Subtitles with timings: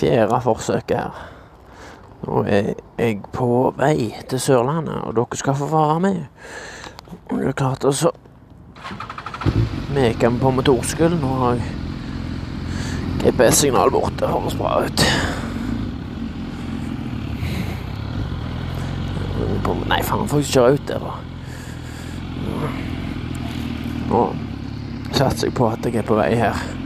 [0.00, 1.20] Fjerde forsøk her.
[2.24, 6.18] Nå er jeg på vei til Sørlandet, og dere skal få være med.
[7.30, 8.10] Det er klart, altså
[9.94, 11.16] Meke vi på motorsykkel.
[11.20, 11.64] Nå har jeg
[13.20, 14.28] GPS-signal borte.
[14.28, 15.06] Høres bra ut.
[19.90, 21.12] Nei, faen, får ikke kjøre ut der, da.
[24.10, 24.20] Nå
[25.16, 26.79] satser jeg på at jeg er på vei her.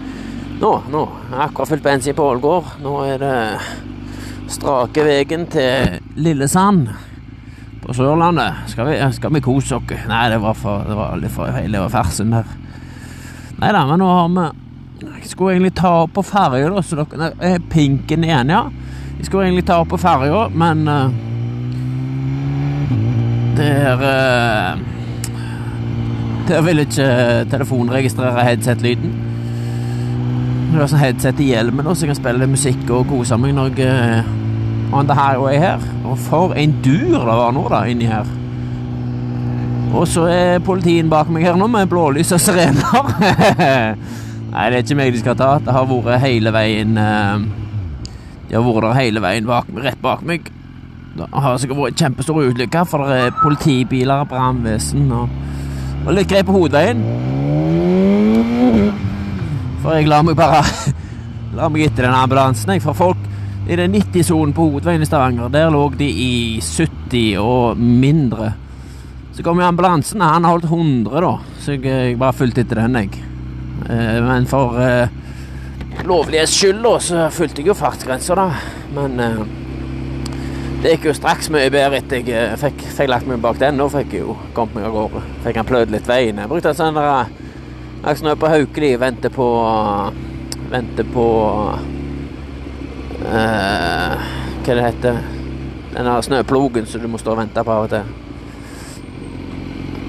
[0.60, 1.08] Nå, nå.
[1.38, 2.64] Akkurat fylt bensin på Ålgård.
[2.82, 3.34] Nå er det
[4.54, 6.88] strake veien til Lillesand
[7.82, 8.68] på Sørlandet.
[8.70, 9.96] Skal vi, skal vi kose oss?
[10.08, 12.46] Nei, det var for, det var litt for hele fersen der.
[13.58, 14.46] Nei da, men nå har vi
[15.04, 18.62] Jeg skulle egentlig ta opp på ferja, da, så dere er Pinken igjen, ja.
[19.18, 21.10] Jeg skulle egentlig ta opp på ferja, men uh,
[23.58, 24.80] Der uh,
[26.48, 27.06] Der vil ikke
[27.50, 29.33] telefonregistrere headset-lyden.
[30.74, 33.76] Det har sånn headset i hjelmen, så jeg kan spille musikk og kose meg når
[33.78, 34.24] jeg
[34.90, 35.84] uh, her og er her.
[36.02, 38.26] Og for en dur det var nå, da, inni her.
[39.94, 43.06] Og så er politien bak meg her nå med blålys og sirener.
[44.50, 45.52] Nei, det er ikke meg de skal ta.
[45.62, 47.38] Det har vært hele veien uh,
[48.50, 50.50] De har vært der hele veien bak, rett bak meg.
[51.14, 55.42] Det har sikkert vært kjempestor ulykke, for det er politibiler, brannvesen og,
[56.02, 56.98] og litt greit på hovedveien.
[59.84, 60.62] For jeg lar meg bare
[61.58, 62.82] La meg etter den ambulansen, jeg.
[62.82, 63.30] For folk
[63.64, 68.50] i den 90-sonen på hovedveien i Stavanger, der lå de i 70 og mindre.
[69.36, 71.30] Så kom jo ambulansen, han holdt 100, da.
[71.62, 73.22] Så jeg, jeg bare fulgte etter den, jeg.
[73.86, 75.14] Eh, men for eh,
[76.08, 78.48] lovlighets skyld, da, så fulgte jeg jo fartsgrensa, da.
[78.98, 79.40] Men eh,
[80.82, 83.78] det gikk jo straks mye bedre etter jeg eh, fikk, fikk lagt meg bak den.
[83.78, 85.24] Nå fikk jeg jo kommet meg av gårde.
[85.46, 86.42] Fikk han pløyd litt veien.
[86.42, 87.43] Jeg brukte en sånn der
[88.04, 89.44] Jeg snø på Haukeli, venter på
[90.68, 91.24] Venter på
[93.24, 94.24] uh,
[94.64, 95.20] Hva det heter
[95.94, 98.04] Den der snøplogen som du må stå og vente på av og til.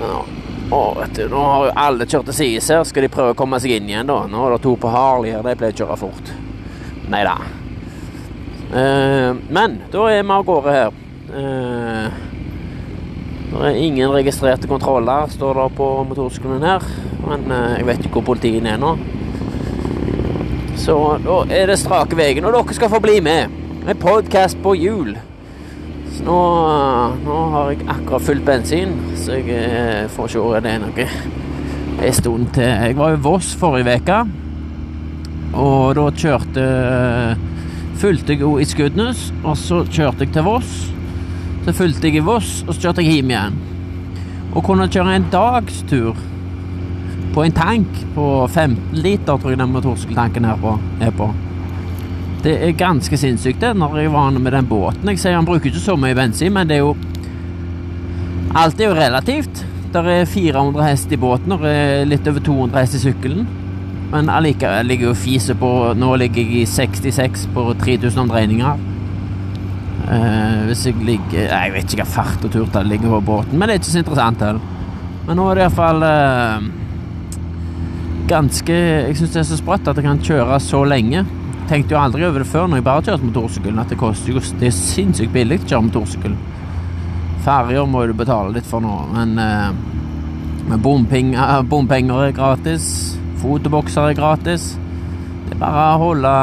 [0.01, 0.19] Ja.
[0.73, 2.81] Å, vet du, nå har jo alle kjørt til sides her.
[2.89, 4.23] Skal de prøve å komme seg inn igjen, da?
[4.25, 6.31] Nå er det to på Harley her, de pleier å kjøre fort.
[7.13, 7.35] Nei da.
[8.73, 10.89] Uh, men da er vi av gårde her.
[11.29, 12.34] Uh,
[13.61, 16.87] det er ingen registrerte kontroller, står det på motorsykkelen her.
[17.25, 18.95] Men uh, jeg vet ikke hvor politiet er nå.
[20.79, 23.53] Så da er det strake veien, og dere skal få bli med.
[23.85, 25.15] Med podkast på jul.
[26.15, 26.39] Så nå,
[27.23, 31.07] nå, har jeg akkurat fylt bensin, så jeg får se om det er noe
[32.05, 32.69] en stund til.
[32.69, 34.21] Jeg var i Voss forrige uke,
[35.55, 36.65] og da kjørte
[37.95, 40.94] Fulgte jeg henne i Skudenes, og så kjørte jeg til Voss.
[41.65, 43.55] Så fulgte jeg i Voss, og så kjørte jeg hjem igjen.
[44.53, 46.19] Å kunne kjøre en dagstur
[47.33, 51.31] på en tank på 15 liter, tror jeg den motorsykkeltanken her på, er på.
[52.45, 55.09] Det er ganske sinnssykt, det, når jeg var med den båten.
[55.09, 56.95] Jeg sier han bruker ikke så mye bensin, men det er jo
[58.55, 59.65] Alt er jo relativt.
[59.91, 61.65] Der er 400 hest i båten, og
[62.07, 63.47] litt over 200 hest i sykkelen.
[64.13, 68.85] Men allikevel ligger jo fise på Nå ligger jeg i 66 på 3000 omdreininger.
[70.05, 73.65] Uh, hvis jeg ligger Jeg vet ikke hva fart og turtall ligger på båten, men
[73.65, 74.73] det er ikke så interessant heller.
[75.25, 76.67] Men nå er det iallfall uh,
[78.29, 81.23] ganske Jeg syns det er så sprøtt at jeg kan kjøre så lenge.
[81.65, 84.43] Tenkte jo aldri over det før når jeg bare kjørte motorsykkelen, at det koster jo
[84.59, 86.35] Det er sinnssykt billig å kjøre motorsykkel.
[87.45, 92.91] Ferjer må du betale litt for nå, men uh, bompenger, bompenger er gratis.
[93.41, 94.75] Fotobokser er gratis.
[95.47, 96.35] Det er bare å holde,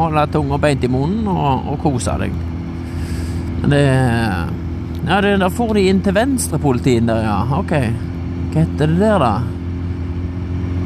[0.00, 2.32] holde tunga beint i munnen og, og kose deg.
[3.70, 3.82] Det
[5.06, 7.40] Ja, det, da får de inn til venstrepolitien der, ja.
[7.58, 7.72] Ok.
[8.52, 9.32] Hva heter det der, da?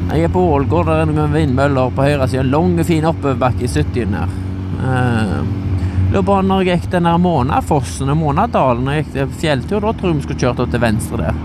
[0.07, 2.47] Jeg er på Ålgård, der er noen vindmøller på høyre side.
[2.47, 4.35] Lang, fin oppoverbakke i 70-en her.
[4.77, 5.67] Uh,
[6.07, 10.13] Lurer på når jeg gikk den der Månafossen og Månadalen, jeg gikk fjelltur, da tror
[10.13, 11.41] jeg vi skulle kjørt opp til venstre der.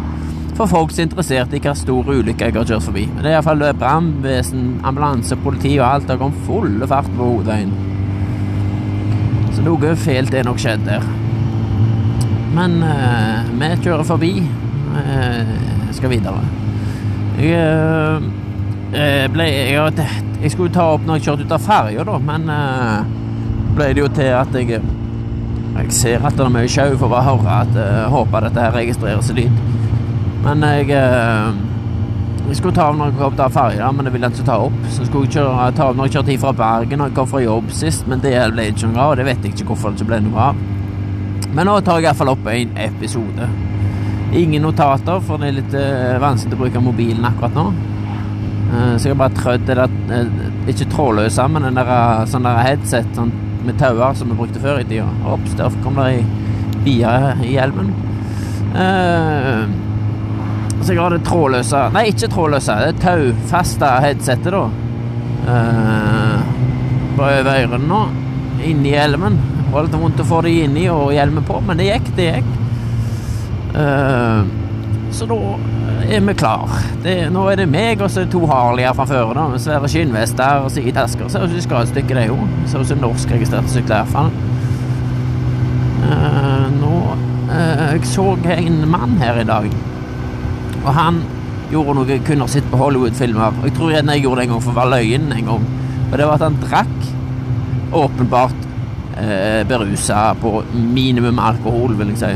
[0.54, 3.06] For folk som er interessert i hva store ulykker jeg har kjørt forbi.
[3.10, 7.74] Men det er iallfall brannvesen, ambulanse, politi og alt har kommet full fart på hovedveien.
[9.56, 11.02] Så noe fælt er nok skjedd der.
[12.52, 14.32] Men uh, vi kjører forbi.
[14.92, 16.42] Uh, skal videre.
[17.40, 17.56] Jeg
[18.92, 20.08] uh, ble jeg,
[20.42, 22.50] jeg, skulle ta opp når jeg kjørte ut av ferja, da, men
[23.72, 24.82] ble det jo til at jeg
[25.72, 28.74] Jeg ser at det er mye sjau for å høre at uh, håper dette her
[28.76, 29.62] registreres i lyd.
[30.44, 30.90] Men jeg
[32.42, 34.58] Jeg skulle ta av når jeg kom av ferja, men det ville jeg ikke ta
[34.66, 34.78] opp.
[34.90, 37.40] Så skulle jeg kjøre, ta av når jeg kjørte fra Bergen og jeg kom fra
[37.40, 39.16] jobb sist, men det ble ikke noe av.
[39.16, 40.62] Det vet jeg ikke hvorfor det ikke ble noe av.
[41.52, 43.48] Men nå tar jeg iallfall opp en episode.
[44.32, 47.66] Ingen notater, for det er litt uh, vanskelig å bruke mobilen akkurat nå.
[48.72, 51.92] Uh, så jeg har bare trødd det ikke trådløse, men den der,
[52.32, 55.06] sånn der headset sånn, med tauer som vi brukte før i tida.
[55.28, 56.24] Ops, der kom det ei
[56.82, 57.12] bie
[57.44, 57.92] i hjelmen.
[58.72, 59.68] Uh,
[60.82, 62.78] så jeg har det trådløse Nei, ikke trådløse.
[62.80, 64.64] Det er taufaste headsetet, da.
[65.42, 66.38] Uh,
[67.12, 68.04] på over ørene nå.
[68.64, 69.36] Inni hjelmen.
[69.72, 72.24] Det var litt vondt å få de inni og hjelmen på, men det gikk, det
[72.26, 72.48] gikk.
[73.72, 74.42] Uh,
[75.16, 75.38] så da
[76.12, 76.74] er vi klar.
[77.00, 79.30] Det, nå er det meg og så to Harleyer fra før.
[79.38, 81.30] da, Med svære skinnvester og sidetasker.
[81.32, 82.36] Ser ut som de skal et stykke, det jo.
[82.68, 84.28] Ser ut som norskregistrerte sykler, iallfall.
[86.02, 86.92] Uh, nå
[87.48, 88.26] uh, Jeg så
[88.58, 89.70] en mann her i dag.
[90.82, 91.22] Og han
[91.72, 93.64] gjorde noe jeg kunne sett på Hollywood-filmer.
[93.70, 95.64] Jeg tror jeg gjorde det en gang for Valøyen en gang.
[96.10, 97.08] Og det var at han drakk
[98.04, 98.61] åpenbart
[99.18, 102.32] eh, berusa på minimum alkohol, vil jeg si.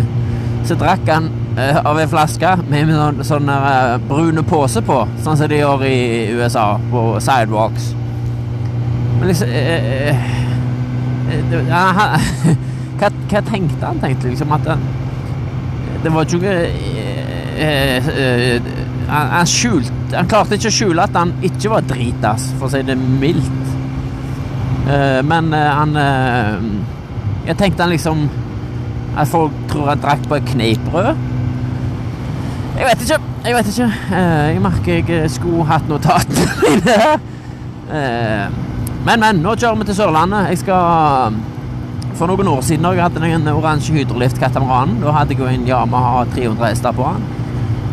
[0.67, 1.28] Så drakk han
[1.58, 5.84] eh, av ei flaske med sånn, sånn eh, brune pose på, sånn som de gjør
[5.87, 5.99] i
[6.37, 7.93] USA, på sidewalks.
[9.20, 10.32] Men liksom eh, eh,
[11.31, 12.20] eh han,
[12.99, 14.52] hva, hva, tenkte han, tenkte liksom?
[14.55, 14.76] At det,
[16.05, 16.56] det var ikke noe
[19.06, 22.75] han, han, skjult, han klarte ikke å skjule at han ikke var dritas, for å
[22.75, 23.65] si det mildt.
[24.86, 26.66] Eh, men eh, han eh,
[27.48, 28.28] Jeg tenkte han liksom
[29.18, 31.16] At folk tror han drakk på kneippbrød.
[32.76, 33.18] Jeg vet ikke.
[33.46, 33.86] Jeg vet ikke.
[34.12, 36.96] Jeg merker jeg skulle hatt notatene mine
[39.06, 39.40] men, men.
[39.40, 40.50] Nå kjører vi til Sørlandet.
[40.50, 41.38] Jeg skal
[42.18, 44.98] for noen år siden da jeg hadde en oransje hydrolift-katamaran.
[45.00, 47.35] Da hadde jeg jo en Yamaha 300 hester på den.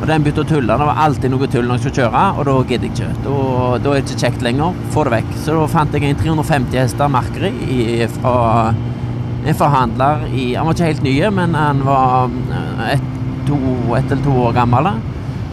[0.03, 0.75] Og den begynte å tulle.
[0.75, 3.11] Det var alltid noe tull når jeg skulle kjøre, og da gidder jeg ikke.
[3.23, 3.35] Da,
[3.85, 4.81] da, er det ikke kjekt lenger.
[4.91, 5.29] Få det vekk.
[5.39, 8.33] Så da fant jeg en 350 hester Markeri fra
[9.43, 13.07] en forhandler i Han var ikke helt ny, men han var eh, ett
[13.47, 13.61] to,
[13.95, 14.91] et eller to år gammel.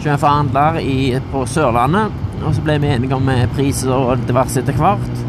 [0.03, 0.99] Så en forhandler i,
[1.31, 5.25] på Sørlandet, og så ble vi enige om priser og diverse etter hvert.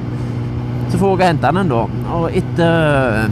[0.90, 1.86] Så får jeg hente den, da.
[2.18, 3.28] Og etter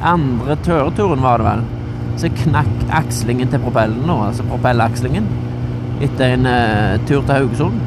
[0.00, 1.72] andre tørreturen, var det vel
[2.20, 5.28] så knakk akslingen til propellen, altså propellakslingen,
[6.04, 7.84] etter en uh, tur til Haugesund.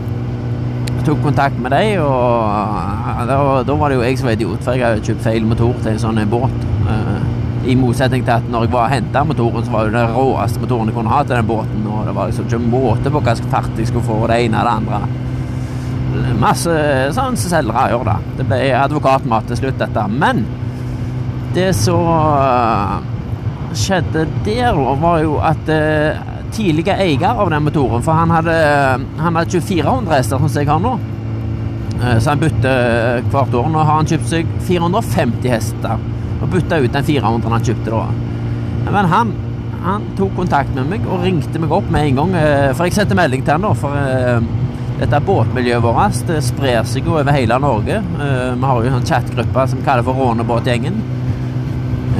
[0.90, 4.64] Jeg tok kontakt med dem, og da, da, var det jo jeg som var idiot,
[4.66, 6.66] for jeg hadde kjøpt feil motor til en sånn båt.
[6.86, 7.22] Uh,
[7.70, 10.62] I motsetning til at når jeg var og henta motoren, så var det den råeste
[10.64, 11.88] motoren jeg kunne ha til den båten.
[11.88, 14.70] Og det var liksom ikke måte på hva fart jeg skulle få, det ene eller
[14.70, 15.26] det andre.
[16.40, 16.74] Masse
[17.14, 18.18] sånn selgere gjør da.
[18.38, 20.06] Det ble advokatmat til slutt, dette.
[20.12, 20.44] Men
[21.56, 23.00] det så uh,
[23.77, 26.19] skjedde der, var jo at eh,
[26.56, 28.56] tidligere eier av den motoren For han hadde,
[29.19, 30.95] han hadde 2400 hester, som jeg har nå.
[32.00, 33.69] Eh, så han bytter hvert år.
[33.74, 36.07] Nå har han kjøpt seg 450 hester.
[36.39, 38.04] Og bytta ut den 400 han kjøpte da.
[38.89, 39.36] Men han,
[39.83, 42.39] han tok kontakt med meg og ringte meg opp med en gang.
[42.39, 43.75] Eh, for jeg sendte melding til han da.
[43.77, 44.50] For eh,
[45.00, 48.01] dette båtmiljøet vårt det sprer seg jo over hele Norge.
[48.01, 51.00] Eh, vi har jo en chatgruppe som kaller for Rånebåtgjengen.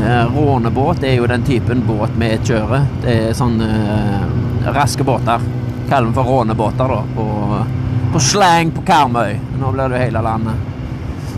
[0.06, 2.86] Eh, rånebåt er jo den typen båt vi kjører.
[3.04, 5.44] Det er sånne uh, raske båter.
[5.90, 7.00] Kaller dem for rånebåter, da.
[7.16, 7.26] På,
[8.14, 9.36] på slang på Karmøy.
[9.60, 10.70] Nå blir det jo hele landet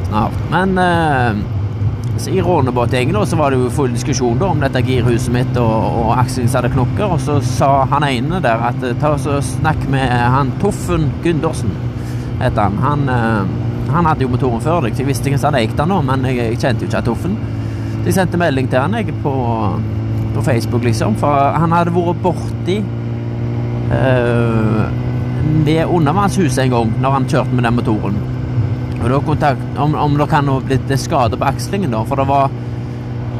[0.08, 0.38] snart.
[0.52, 6.04] Men uh, i rånebåtgjengen var det jo full diskusjon da, om dette girhuset mitt og,
[6.04, 7.16] og Aksels hadde knokker.
[7.16, 11.74] Og så sa han ene der at ta og snakk med han Toffen Gundersen,
[12.44, 12.78] heter han.
[12.86, 15.76] Han, uh, han hadde jo motoren før deg, så jeg visste ikke hvordan han gikk
[15.82, 17.42] den nå, men jeg, jeg kjente jo ikke Toffen.
[18.06, 19.34] De sendte melding til han jeg, på,
[20.36, 21.16] på, Facebook, liksom.
[21.22, 22.80] For han hadde vært borti
[23.92, 24.84] uh,
[25.66, 28.18] ved undervannshuset en gang når han kjørte med den motoren.
[29.02, 32.04] Og da kontakt, om, om det kan ha blitt skade på akslingen, da.
[32.08, 32.52] For det var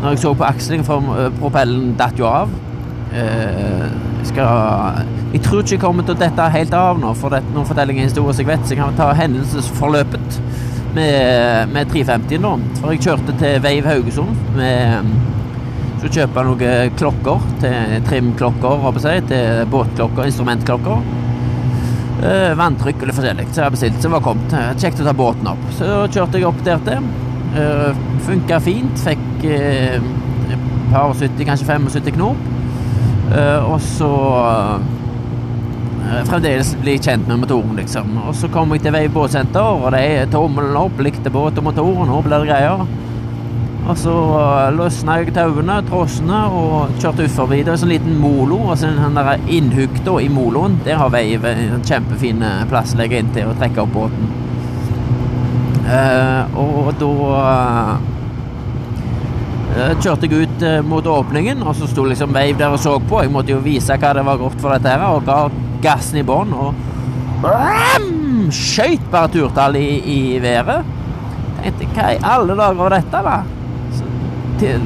[0.02, 2.50] Når jeg så på akslingen, for uh, propellen datt jo av.
[3.12, 3.86] Uh,
[4.26, 7.64] skal, jeg tror ikke jeg kommer til å dette helt av nå, for det, nå
[7.68, 10.40] forteller jeg en historie så jeg vet, så jeg kan ta hendelsesforløpet
[10.96, 12.56] med, med 350 nå.
[12.80, 15.12] For jeg kjørte til Veiv Haugesund med
[16.02, 21.04] så kjøpe noen klokker til trimklokker, jeg, til båtklokker, instrumentklokker.
[22.22, 24.56] Eh, vanntrykk eller forskjellig Så jeg bestilt, som var kommet.
[24.82, 25.62] Kjekt å ta båten opp.
[25.78, 27.06] Så kjørte jeg opp der til.
[27.58, 28.98] Eh, Funka fint.
[29.06, 30.02] Fikk eh,
[30.92, 32.50] par 70, kanskje 75 knop.
[33.32, 34.12] Eh, og så
[36.28, 38.16] fremdeles bli kjent med motoren, liksom.
[38.26, 42.04] Og så kom jeg til Vei båtsenter, og de tommelen opp, likte båt og motor,
[42.10, 42.86] nå blir det greier.
[43.82, 47.62] Og så uh, løsna jeg tauene, trossene, og kjørte ut forbi.
[47.64, 50.78] Det er en sånn liten molo, og så den der innhugg i moloen.
[50.86, 54.30] Der har Veiv en kjempefin eh, plass å legge inn til å trekke opp båten.
[55.82, 57.10] Uh, og da
[59.74, 63.24] uh, kjørte jeg ut mot åpningen, og så sto liksom Veiv der og så på.
[63.26, 65.40] Jeg måtte jo vise hva det var godt for dette her, og ga
[65.84, 66.74] gassen i bånn og
[67.42, 70.86] Vroom, skøyt bare turtall i, i været.
[71.62, 73.38] Tenkte hva i alle dager var dette, da?
[73.98, 74.10] Så
[74.62, 74.84] til,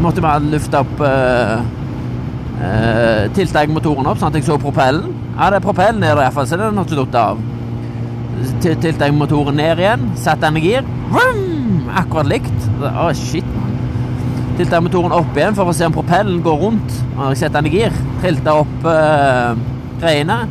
[0.00, 1.58] måtte bare lufte opp uh,
[2.62, 5.10] uh, tiltaksmotoren opp, sånn at jeg så propellen.
[5.34, 7.42] Ja, det er propellen nede iallfall, så den er ikke datt av.
[8.64, 10.88] Tiltaksmotoren ned igjen, satte den i gir.
[11.12, 12.70] Vroom, akkurat likt.
[12.80, 13.52] Å, oh, shit.
[14.56, 16.96] Tiltaksmotoren opp igjen for å se om propellen går rundt.
[17.18, 18.00] Og jeg setter den i gir.
[18.24, 19.60] Trilte opp uh,
[20.02, 20.42] greiene.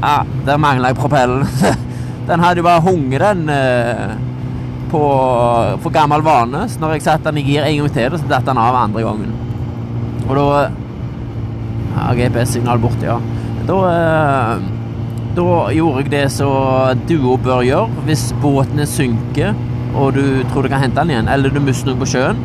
[0.00, 1.46] Ja, der mangla jeg propellen.
[2.28, 3.50] den hadde jo bare hunget, den.
[3.50, 4.16] Uh,
[4.90, 5.02] på,
[5.82, 6.64] for gammel vane.
[6.70, 9.04] Så når jeg satte den i gir en gang til, så datt den av andre
[9.06, 9.32] gangen.
[10.26, 10.46] Og da
[11.96, 13.16] ja, GPS-signal borte, ja.
[13.66, 14.66] Da, eh,
[15.36, 19.56] da gjorde jeg det som du bør gjøre hvis båten synker
[19.96, 22.40] og du tror du kan hente den igjen, eller du mister noe på sjøen.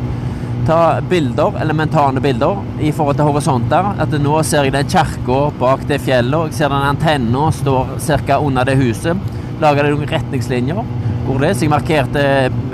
[0.66, 3.88] Ta bilder, elementane bilder i forhold til horisonter.
[4.02, 8.38] At nå ser jeg den kirka bak det fjellet, jeg ser den antenna står ca.
[8.38, 9.16] under det huset.
[9.62, 10.84] Lager det noen retningslinjer
[11.22, 12.22] hvor det Så jeg markerte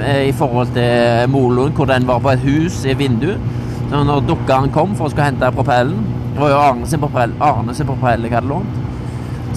[0.01, 3.41] eh, i forhold til moloen hvor den var på et hus i vinduet.
[3.91, 6.01] Så når dukkeren kom for å skulle hente propellen
[6.35, 8.85] Det var jo Arne sin propell, Arne sin propell jeg hadde lånt.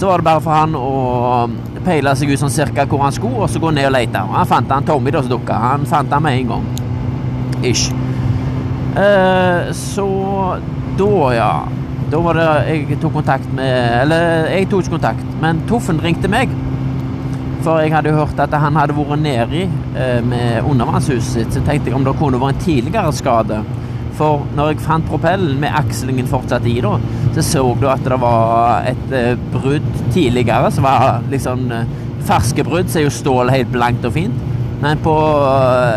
[0.00, 1.48] Så var det bare for han å
[1.84, 4.24] peile seg ut sånn cirka hvor han skulle, og så gå ned og lete.
[4.24, 5.60] Og han fant han Tommy da som dukka.
[5.68, 6.70] Han fant han med en gang.
[7.62, 8.01] Ish.
[8.92, 10.08] Eh, så
[10.98, 11.52] da, ja.
[12.12, 16.28] Da var det jeg tok kontakt med Eller jeg tok ikke kontakt, men Toffen ringte
[16.28, 16.52] meg.
[17.62, 21.54] For jeg hadde hørt at han hadde vært nedi eh, med undervannshuset sitt.
[21.54, 23.62] Så tenkte jeg om det kunne vært en tidligere skade.
[24.18, 26.96] For når jeg fant propellen med akslingen fortsatt i, da,
[27.32, 32.62] så så du at det var et eh, brudd tidligere som var liksom eh, Ferske
[32.62, 34.51] brudd så er jo stål helt blankt og fint.
[34.82, 35.14] Men på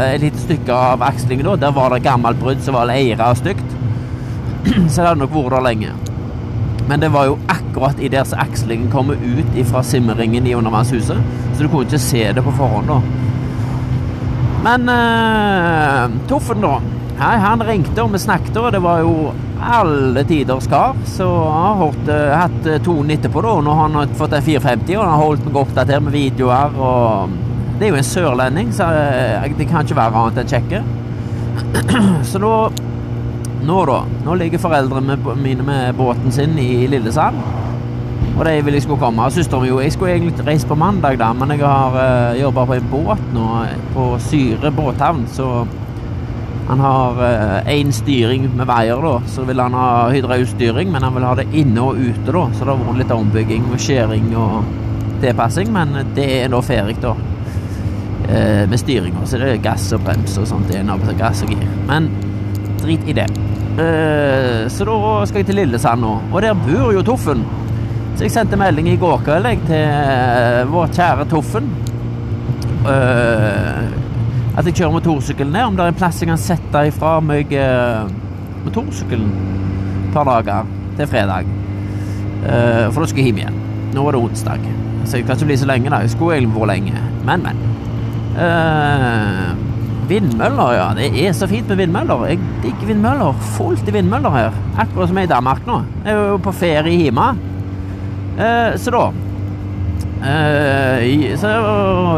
[0.06, 3.40] et lite stykke av akslingen da, der var det gammelt brudd som var leira og
[3.40, 3.72] stygt.
[4.92, 5.94] så det hadde nok vært der lenge.
[6.86, 11.18] Men det var jo akkurat i der akslingen kommer ut fra simmeringen i undervannshuset.
[11.56, 13.00] Så du kunne ikke se det på forhånd, da.
[14.66, 16.78] Men eh, Toffen, da.
[17.18, 19.32] Hei, han ringte, og vi snakket, og det var jo
[19.66, 20.94] alle tiders kar.
[21.10, 23.58] Så han har uh, hatt uh, tonen etterpå, da.
[23.66, 26.76] Nå har han fått en 450, og han har holdt meg oppdatert med videoer.
[26.76, 28.88] og Det er jo en sørlending, så
[29.58, 30.84] det kan ikke være annet enn kjekke.
[32.32, 32.56] så nå
[33.66, 34.02] Nå, da.
[34.22, 37.40] Nå ligger foreldrene mine med båten sin i Lillesand.
[38.36, 39.26] Og de vil jeg skulle komme.
[39.32, 42.66] Søsteren min Jeg skulle egentlig reise på mandag, da, men jeg har uh, eh, jobba
[42.66, 43.48] på en båt nå,
[43.96, 45.66] på Syre båthavn, så
[46.68, 47.20] han har
[47.70, 49.20] én uh, styring med veier, da.
[49.28, 52.50] Så vil han ha hydraulstyring, men han vil ha det inne og ute, da.
[52.54, 54.64] Så det har vært litt ombygging og skjæring og
[55.24, 57.16] tilpassing, men det er nå ferdig, da.
[58.26, 59.26] Uh, med styringa.
[59.30, 60.72] Så det er gass og brems og sånt.
[60.72, 61.68] Det er gass og gir.
[61.86, 62.10] Men
[62.82, 63.28] drit i det.
[63.76, 67.44] Eh, så da skal jeg til Lillesand nå, og der bor jo Toffen.
[68.16, 71.68] Så jeg sendte melding i går kveld til uh, vår kjære Toffen.
[72.88, 73.82] Eh,
[74.56, 75.66] at jeg kjører motorsykkelen ned.
[75.68, 78.08] Om det er en plass jeg kan sette ifra meg uh,
[78.64, 79.36] motorsykkelen
[80.06, 81.52] et par dager til fredag.
[82.46, 83.64] for da skal jeg hjem igjen.
[83.92, 84.68] Nå er det onsdag,
[85.04, 85.90] så jeg kan ikke bli så lenge.
[85.90, 87.75] da Jeg skulle egentlig vært lenge, men, men.
[90.10, 90.88] Vindmøller, ja.
[90.98, 92.26] Det er så fint med vindmøller.
[92.30, 93.34] Jeg digger vindmøller.
[93.56, 94.58] Fullt i vindmøller her.
[94.78, 95.82] Akkurat som jeg er i Danmark nå.
[96.06, 97.30] Jeg er jo på ferie hjemme.
[98.36, 99.04] Eh, så da
[100.28, 101.52] eh, Så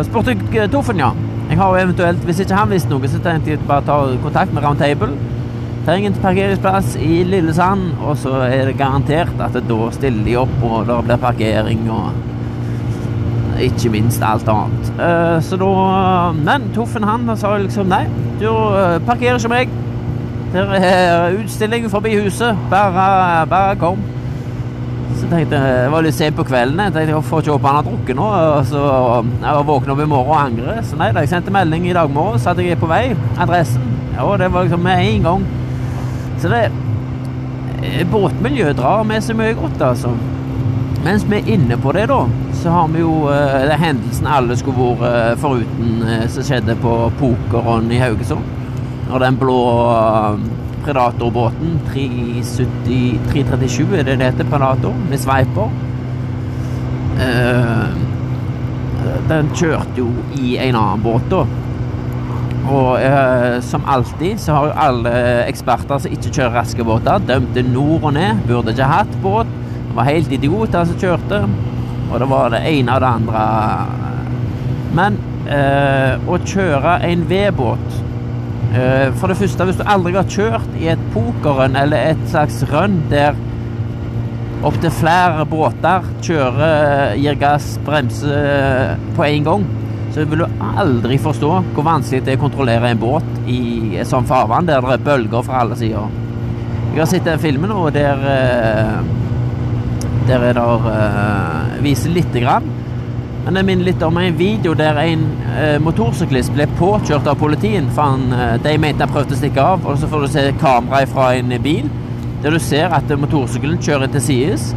[0.10, 1.12] spurte jeg Toffen, ja.
[1.50, 4.54] Jeg har jo eventuelt, Hvis ikke han visste noe, så tenkte jeg bare ta kontakt
[4.54, 5.14] med Roundtable.
[5.88, 10.58] Trenger en parkeringsplass i Lillesand, og så er det garantert at da stiller de opp,
[10.60, 12.10] og det blir parkering og
[13.64, 14.92] ikke minst alt annet.
[15.00, 15.72] Uh, så da
[16.38, 18.06] Men Toffen han sa liksom nei,
[18.42, 19.74] du uh, parkerer ikke meg.
[20.54, 22.56] Det er utstilling forbi huset.
[22.72, 24.00] Bare, bare kom.
[25.18, 26.80] Så tenkte jeg, Det var litt sent på kvelden.
[26.80, 28.28] Jeg tenkte jeg får ikke håpe han har drukket nå.
[28.70, 28.82] Så
[29.44, 30.78] jeg våkner opp i morgen og angre.
[30.86, 33.16] Så nei da, jeg sendte melding i dag morges at jeg er på vei.
[33.40, 33.84] Adressen.
[34.16, 35.48] Ja, det var liksom med en gang.
[36.42, 36.64] Så det
[37.82, 40.14] eh, Båtmiljøet drar med så mye godt, altså.
[41.08, 42.26] Mens vi er inne på det, da,
[42.60, 46.96] så har vi jo den hendelsen alle skulle vært uh, foruten uh, som skjedde på
[47.22, 48.44] Pokeron i Haugesund.
[49.08, 50.42] Når den blå uh,
[50.84, 55.72] Predatorbåten 370, 337 er det det heter, Predator, med sveiper.
[59.28, 61.46] Den kjørte jo i en annen båt, da.
[62.68, 65.14] Og eh, som alltid så har jo alle
[65.48, 68.44] eksperter som ikke kjører raske båter, dømte nord og ned.
[68.48, 69.56] Burde ikke hatt båt.
[69.98, 71.44] Var helt idioter som kjørte.
[72.08, 73.46] Og det var det ene og det andre.
[74.98, 75.18] Men
[75.50, 78.04] uh, å kjøre en V-båt
[78.78, 82.60] Eh, for det første, hvis du aldri har kjørt i et pokerrønn eller et slags
[82.68, 83.38] rønn der
[84.68, 89.66] opptil flere båter kjører, gir gass, bremser på en gang,
[90.12, 93.62] så vil du aldri forstå hvor vanskelig det er å kontrollere en båt i
[94.02, 96.10] et sånt farvann der det er bølger fra alle sider.
[96.92, 98.24] Jeg har sett den filmen, og der
[100.28, 102.66] Der jeg der uh, Viser lite grann.
[103.46, 107.88] Men det minner litt om en video der en uh, motorsyklist ble påkjørt av politiet.
[107.96, 111.06] For han, de mente han prøvde å stikke av, og så får du se kamera
[111.08, 111.88] fra en bil
[112.44, 114.68] der du ser at motorsykkelen kjører til sides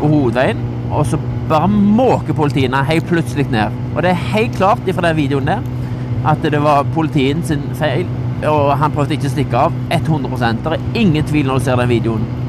[0.00, 0.60] på hovedveien,
[0.90, 3.74] og så bare måker politiene helt plutselig ned.
[3.94, 5.66] Og det er helt klart ifra den videoen der
[6.24, 8.08] at det var politien sin feil,
[8.48, 11.76] og han prøvde ikke å stikke av 100 Det er ingen tvil når du ser
[11.76, 12.43] den videoen.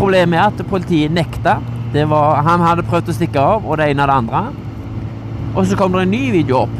[0.00, 1.58] Problemet er at politiet nekta.
[1.92, 4.40] Var, han hadde prøvd å stikke av, og det ene og det andre.
[5.50, 6.76] Og så kom det en ny video opp,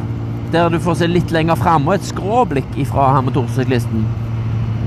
[0.55, 4.07] der du får se litt lenger framme, et skråblikk fra motorsyklisten.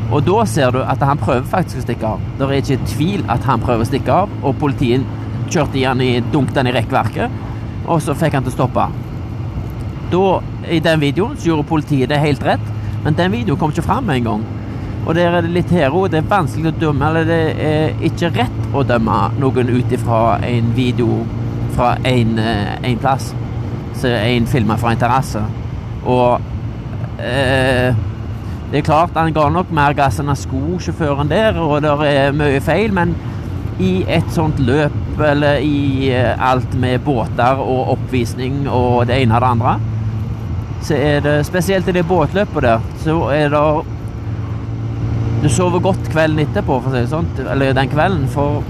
[0.10, 2.24] Og da ser du at han prøver faktisk å stikke av.
[2.40, 5.06] Det er ikke tvil at han prøver å stikke av, og politiet
[5.52, 7.38] kjørte igjen i, dunket han i rekkverket,
[7.84, 8.88] og så fikk han til å stoppe.
[10.10, 10.26] Da,
[10.74, 12.74] I den videoen så gjorde politiet det helt rett,
[13.06, 14.42] men den videoen kom ikke fram engang.
[14.42, 14.63] en gang.
[15.04, 16.10] Og der er det litt her òg.
[16.14, 20.22] Det er vanskelig å dømme, eller det er ikke rett å dømme noen ut ifra
[20.48, 21.24] en video
[21.76, 23.34] fra en, eh, en plass.
[24.00, 25.44] Så en filmer fra en terrasse.
[26.06, 26.42] Og
[27.20, 27.94] eh,
[28.72, 32.62] det er klart, han ga nok mer gass enn sko-sjåføren der, og det er mye
[32.64, 33.14] feil, men
[33.84, 39.36] i et sånt løp, eller i eh, alt med båter og oppvisning og det ene
[39.38, 39.76] og det andre,
[40.84, 43.62] så er det spesielt i det båtløpet der, så er det
[45.44, 48.64] Du sover godt kvelden etterpå, for å si det sånn, eller den kvelden, for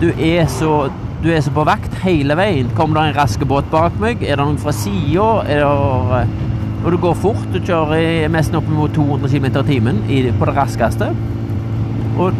[0.00, 2.68] du er så du er så på vakt hele veien.
[2.78, 4.20] Kommer det en rask båt bak meg?
[4.22, 5.24] Er det noen fra sida?
[6.84, 7.48] Og du går fort.
[7.50, 9.98] Du kjører nesten opp mot 200 km i timen
[10.38, 11.10] på det raskeste.
[12.22, 12.38] Og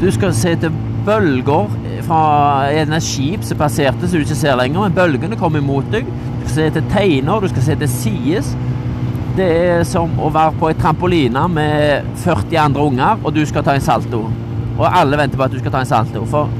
[0.00, 1.72] du skal se til bølger
[2.04, 2.20] fra
[2.68, 6.04] et skip som passerte så du ikke ser lenger, men bølgene kommer imot deg.
[6.04, 8.52] Du skal se til teiner, du skal se til sides.
[9.40, 13.62] Det er som å være på ei trampoline med 40 andre unger, og du skal
[13.64, 14.18] ta en salto.
[14.74, 16.26] Og alle venter på at du skal ta en salto.
[16.28, 16.50] For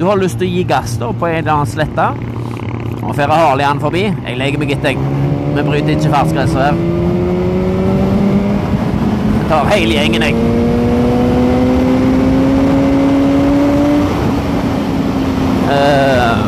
[0.00, 2.06] du har lyst til å gi gass da på en eller annen slette.
[3.04, 4.02] Og får Harley forbi.
[4.08, 4.98] Jeg legger meg etter.
[5.54, 6.82] Vi bryter ikke fartsgrenser her.
[9.36, 10.34] Jeg tar hele gjengen, jeg.
[15.70, 16.42] Uh,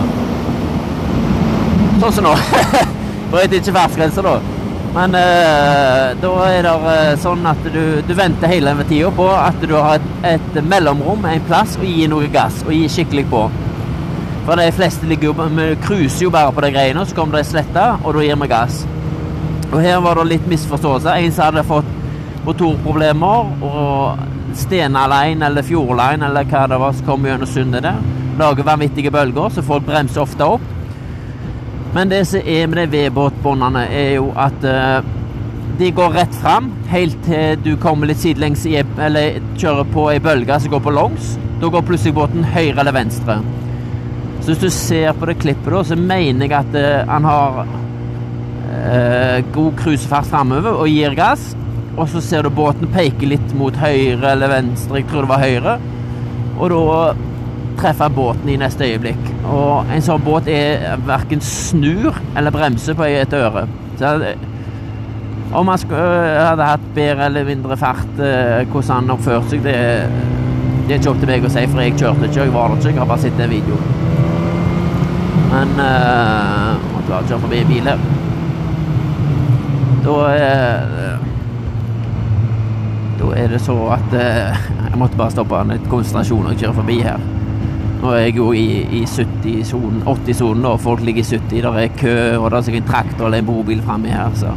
[2.03, 2.37] sånn som nå.
[3.31, 4.66] Bryter ikke fartsgrenser, da.
[4.97, 9.59] Men eh, da er det uh, sånn at du, du venter hele tida på at
[9.61, 12.63] du har et, et mellomrom, en plass, og gir noe gass.
[12.65, 13.43] Og gir skikkelig på.
[14.47, 17.49] For de fleste ligger jo, vi cruiser jo bare på de greiene, så kommer det
[17.51, 18.79] sletta, og da gir vi gass.
[19.67, 21.13] Og her var det litt misforståelse.
[21.13, 21.93] En som hadde fått
[22.47, 28.01] motorproblemer og stenalein eller fjordlein eller hva det var som kom gjennom sundet der.
[28.41, 30.65] Lager vanvittige bølger, så folk bremser ofte opp.
[31.97, 35.07] Men det som er med de vedbåtbåndene, er jo at uh,
[35.81, 40.19] de går rett fram helt til du kommer litt sidelengs i, eller kjører på ei
[40.21, 41.31] bølge som går på langs.
[41.63, 43.39] Da går plutselig båten høyre eller venstre.
[44.43, 47.63] Så hvis du ser på det klippet, da, så mener jeg at uh, han har
[47.65, 51.55] uh, god cruisefart framover og gir gass.
[51.97, 55.47] Og så ser du båten peke litt mot høyre eller venstre, jeg tror det var
[55.47, 55.79] høyre.
[56.61, 56.85] Og da
[57.81, 59.36] treffer båten i neste øyeblikk.
[59.53, 63.67] Og en sånn båt er verken snur eller bremser på et øre.
[63.99, 64.13] Så
[65.57, 69.77] om han hadde hatt bedre eller mindre fart, eh, hvordan han oppførte seg, det,
[70.87, 72.81] det, er ikke opp til meg å si, for jeg kjørte ikke, jeg var der
[72.81, 73.79] ikke, jeg har bare sett en video.
[75.47, 78.03] Men uh, Måtte bare kjøre forbi bilen.
[80.07, 81.23] Da eh,
[83.17, 87.01] Da er det så at eh, jeg måtte bare stoppe en konsentrasjon og kjøre forbi
[87.07, 87.23] her.
[87.97, 88.67] Nå er jeg jo i,
[88.99, 91.63] i 70-sonen, 80-sonen, og folk ligger i 70.
[91.65, 94.35] Der er kø, og det er sikkert en traktor eller en bobil framme her.
[94.37, 94.53] så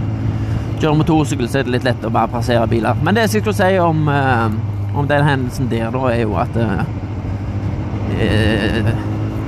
[0.80, 2.99] Kjører motorsykkel, så er det litt lett å bare passere biler.
[3.04, 4.45] Men det jeg skulle si om, eh,
[4.95, 6.84] om den hendelsen der, da, er jo at eh,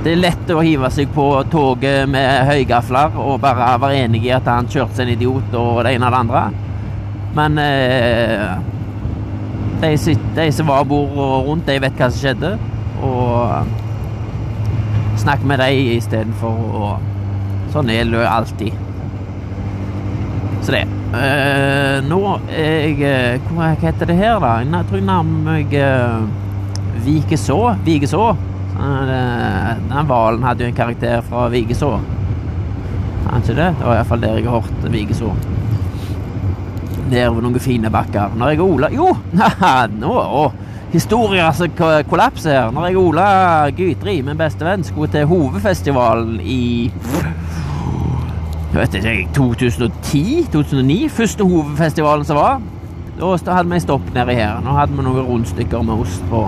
[0.02, 4.32] det er lett å hive seg på toget med høygafler og bare være enig i
[4.34, 6.42] at han kjørte seg en idiot og det ene og det andre.
[7.36, 8.48] Men eh,
[9.82, 12.56] de, de, som var bord rundt, de vet hva som skjedde.
[13.02, 13.66] Og
[15.22, 16.92] snakke med dem istedenfor å
[17.72, 18.74] Sånn er det alltid.
[20.60, 20.82] Så det.
[21.12, 22.18] Uh, nå
[22.52, 24.58] er jeg eh, Hva heter det her, da?
[24.60, 26.26] Jeg tror jeg nærmer meg uh,
[27.06, 27.56] Vikeså.
[27.86, 28.26] Vigeså.
[28.76, 31.94] Den hvalen hadde jo en karakter fra Vigeså.
[33.26, 33.70] Har ikke det?
[33.78, 35.32] Det var iallfall der jeg har hørt Vigeså.
[37.12, 38.36] Der var noen fine bakker.
[38.36, 39.08] Når jeg og Ola Jo!
[40.02, 40.12] Nå!
[40.92, 41.72] Historier som
[42.10, 42.70] kollapser her.
[42.74, 43.26] Når jeg og Ola
[43.76, 46.90] Gytri, min beste venn, skulle til hovedfestivalen i
[48.72, 52.62] jeg vet ikke, 2010-2009, første hovedfestivalen som var.
[53.20, 54.62] Da hadde vi stopp nedi her.
[54.64, 56.40] Nå hadde vi noen rundstykker med ost på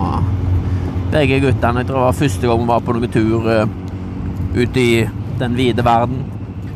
[1.13, 1.83] begge guttene.
[1.83, 3.69] Jeg tror det var første gang vi var på noen tur uh,
[4.55, 5.05] ute i
[5.39, 6.23] den vide verden.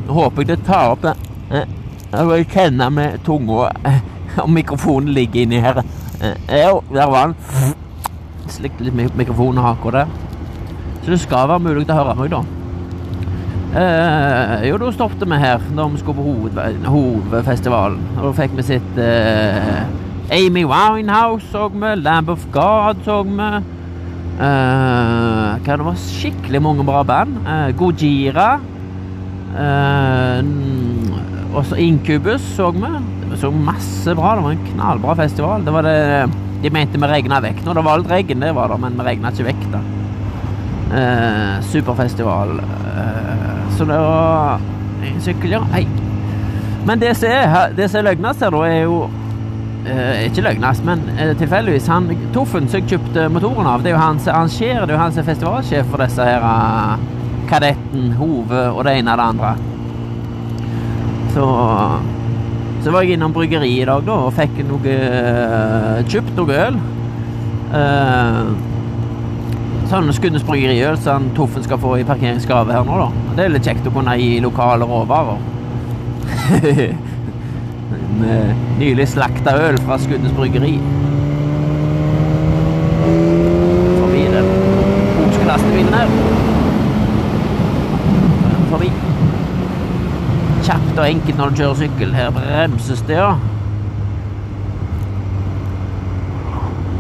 [0.05, 1.15] Nå håper jeg det tar opp det.
[1.49, 1.65] Eh,
[2.13, 3.99] Jeg kjenner med tunga eh,
[4.45, 5.82] om mikrofonen ligger inni her.
[6.21, 7.36] Eh, Jo, der var han.
[8.49, 10.08] Slikte litt mik mikrofonen akkurat der.
[11.03, 12.41] Så det skal være mulig å høre meg, da.
[13.69, 17.99] Eh, jo, da stoppet vi her da vi skulle på hoved, hovedfestivalen.
[18.17, 19.84] Og da fikk vi sitt eh,
[20.34, 23.49] Amy Winehouse så vi, Lamb of God så vi.
[24.39, 27.38] Eh, hva det var skikkelig mange bra band.
[27.45, 28.49] Eh, Gojira.
[29.53, 30.43] Eh,
[31.53, 32.91] også Incubus så vi.
[33.39, 34.36] Så masse bra.
[34.36, 35.65] Det var en knallbra festival.
[35.65, 36.30] Det var det
[36.62, 37.73] De mente vi regna vekk nå.
[37.73, 39.80] Det var litt regn, det var det, men vi regna ikke vekk, da.
[40.99, 42.60] Eh, superfestival.
[42.60, 44.60] Eh, så det var
[45.08, 45.62] en sykkel, ja.
[45.71, 45.86] Hei.
[46.86, 48.99] Men det som er, det som er løgnast her, da, er jo
[49.88, 53.97] eh, Ikke løgnast, men eh, tilfeldigvis han Toffen som jeg kjøpte motoren av, det er
[53.97, 57.10] jo han som arrangerer, det er jo han som er festivalsjef for disse her eh,
[57.49, 59.56] Kadetten, Hove og det ene og det andre.
[61.34, 61.45] Så
[62.79, 66.77] Så var jeg innom bryggeriet i dag, da, og fikk noe eh, Kjøpt noe øl.
[67.75, 68.37] Eh,
[69.91, 73.33] sånn Skudenes bryggeriøl som Toffen skal få i parkeringsgave her nå, da.
[73.35, 75.43] Det er litt kjekt å kunne gi lokale råvarer.
[78.19, 80.77] Med nylig slakta øl fra Skudenes bryggeri.
[83.99, 84.49] Forbi den
[85.17, 86.15] polske lastebilen her.
[88.71, 88.89] Forbi.
[90.69, 92.12] Kjapt og enkelt når du kjører sykkel.
[92.13, 93.32] Her bremses det, ja.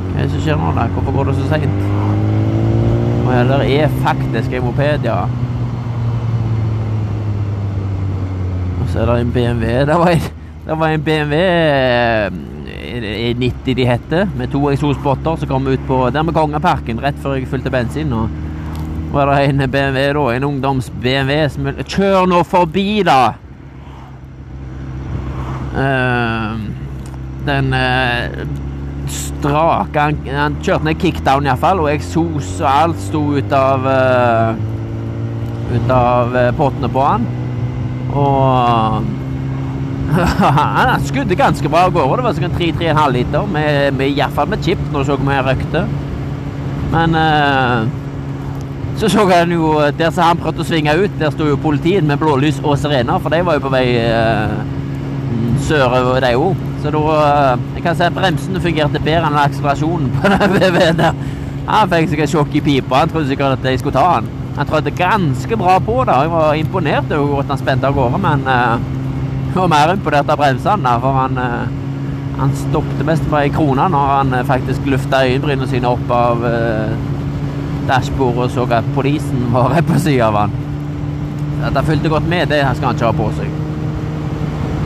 [0.09, 0.87] Hva er det som skjer nå, da?
[0.95, 1.83] Hvorfor går det så seint?
[3.29, 5.19] Å ja, der er faktisk en moped, ja.
[8.79, 9.75] Og så er det en BMW.
[9.85, 10.25] Det var en,
[10.65, 11.35] det var en BMW
[12.89, 17.37] E90 de heter, med to eksospotter som kom ut på der med Kongeparken rett før
[17.37, 18.17] jeg fylte bensin.
[18.17, 23.19] Og var det en BMW da, en ungdoms-BMW som Kjør nå forbi, da!
[25.79, 26.55] Eh,
[27.47, 28.41] den eh,
[29.09, 34.67] strake han, han kjørte ned kickdown iallfall, og eksos og alt sto ut av uh,
[35.69, 37.25] Ut av pottene på han.
[38.17, 39.05] Og
[40.89, 42.17] han skudde ganske bra av gårde.
[42.17, 44.81] Det var sikkert 3-3,5 liter, med, med, iallfall med chip.
[44.89, 45.83] når du så vi jeg røykte.
[46.89, 47.85] Men uh,
[48.99, 52.03] så så han jo Der som han prøvde å svinge ut, der sto jo politiet
[52.03, 54.57] med blålys og sirener, for de var jo på vei eh,
[55.69, 56.65] sørover, de òg.
[56.83, 61.23] Så da eh, Jeg kan si at bremsene fungerte bedre enn akselerasjonen på VV-en der.
[61.69, 63.03] Han fikk sikkert sjokk i pipa.
[63.03, 64.29] Han trodde sikkert at jeg skulle ta han.
[64.57, 66.21] Han trødde ganske bra på da.
[66.25, 68.81] Jeg var imponert over at han spente av gårde, men uh,
[69.55, 71.77] var mer imponert av bremsene, for han uh,
[72.39, 76.93] han stoppet mest bare i krona når han faktisk lufta øyenbrynene sine opp av eh,
[77.89, 80.59] dashbordet og så at politien var på sida av han.
[81.67, 83.58] At han fulgte godt med, det skal han ikke ha på seg.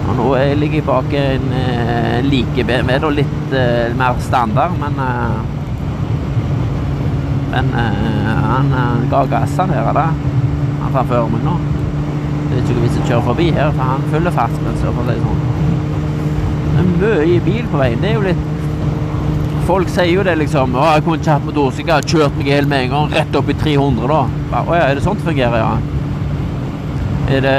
[0.04, 4.76] Og nå er ligger jeg bak en uh, like BMW, da litt uh, mer standard,
[4.82, 5.42] men uh,
[7.54, 8.72] Men han
[9.12, 10.08] ga gass, her, da.
[10.82, 11.52] Han før meg nå.
[12.48, 15.13] Det er ikke noen vits å kjøre forbi her, for han følger fartsgrensa, for å
[15.13, 15.44] si sånn.
[16.74, 18.02] Det er mye bil på veien.
[18.02, 18.50] Det er jo litt
[19.63, 20.74] Folk sier jo det, liksom.
[20.76, 23.56] 'Å, jeg kunne ikke hatt motorsykkel, kjørt meg helt med en gang, rett opp i
[23.62, 24.24] 300', da.
[24.60, 26.03] Å ja, er det sånn det fungerer, ja?
[27.32, 27.54] Er det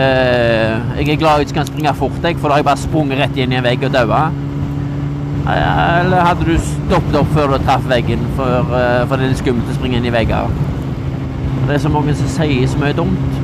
[0.98, 3.18] Jeg er glad jeg ikke kan springe fort, jeg, for da har jeg bare sprunget
[3.18, 4.26] rett inn i en vegg og daua.
[5.44, 9.72] Eller hadde du stoppet opp før du traff veggen, for, uh, for det er skummelt
[9.72, 10.52] å springe inn i vegger?
[11.64, 13.40] Det er så mange som sier så mye dumt.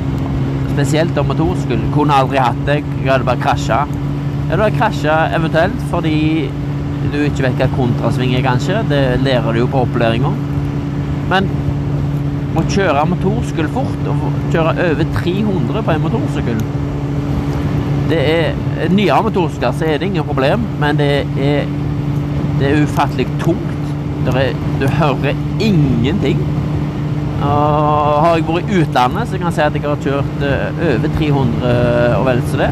[0.71, 1.83] Spesielt om motorsykkel.
[1.93, 3.81] Kunne aldri hatt det, jeg hadde bare krasja.
[4.49, 6.15] Ja, du har krasja eventuelt fordi
[7.11, 8.81] du ikke vet hva kontrasving er, kanskje.
[8.89, 10.31] Det lærer du jo på opplæringa.
[11.31, 11.49] Men
[12.57, 16.63] å kjøre motorsykkel fort, og kjøre over 300 på en motorsykkel
[18.11, 21.69] Det er Nyere motorsykler så er det ingen problem, men det er,
[22.59, 23.77] det er ufattelig tungt.
[24.27, 26.41] Er, du hører ingenting.
[27.41, 30.81] Og har jeg vært i utlandet, så kan jeg si at jeg har kjørt uh,
[30.89, 31.71] over 300
[32.17, 32.71] og vel så det.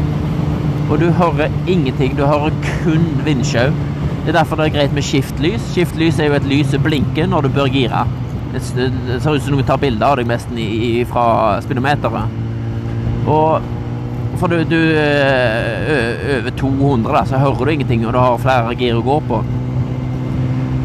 [0.90, 2.18] Og du hører ingenting.
[2.18, 3.70] Du hører kun vindsjau.
[4.26, 5.72] Det er derfor det er greit med skiftlys.
[5.74, 8.04] Skiftlys er jo et lys som blinker når du bør gire.
[8.54, 12.38] Det, ser ut som noen tar bilder av deg i, fra speedometeret.
[13.30, 13.68] Og
[14.40, 14.80] for du, du
[16.40, 19.42] over 200, da, så hører du ingenting, og du har flere gir å gå på.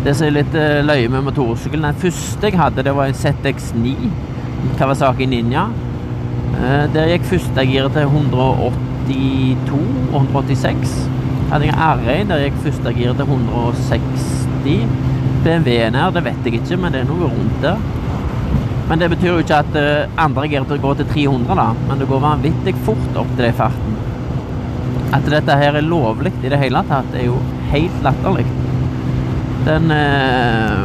[0.05, 3.17] Det som er litt eh, løye med motorsykkelen Den første jeg hadde, det var en
[3.17, 3.95] ZX9
[4.77, 5.63] Kawasaki Ninja.
[6.59, 9.81] Eh, Der gikk førstegiret til 182
[10.13, 10.93] og 186.
[11.53, 15.14] Hadde jeg R1 der gikk førstegiret til 160.
[15.45, 17.81] BMW-en her, det vet jeg ikke, men det er noe rundt der.
[18.89, 21.67] Men det betyr jo ikke at uh, andre å går til 300, da.
[21.89, 23.97] Men det går vanvittig fort opp til den farten.
[25.15, 27.39] At dette her er lovlig i det hele tatt, er jo
[27.73, 28.45] helt latterlig.
[29.65, 30.85] Den, uh,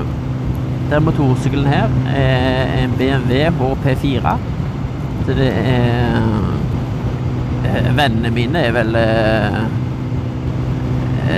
[0.92, 3.52] den motorsykkelen her er en BMW
[3.84, 4.38] HP4.
[5.26, 6.56] Så det er uh,
[7.70, 8.96] Vennene mine er vel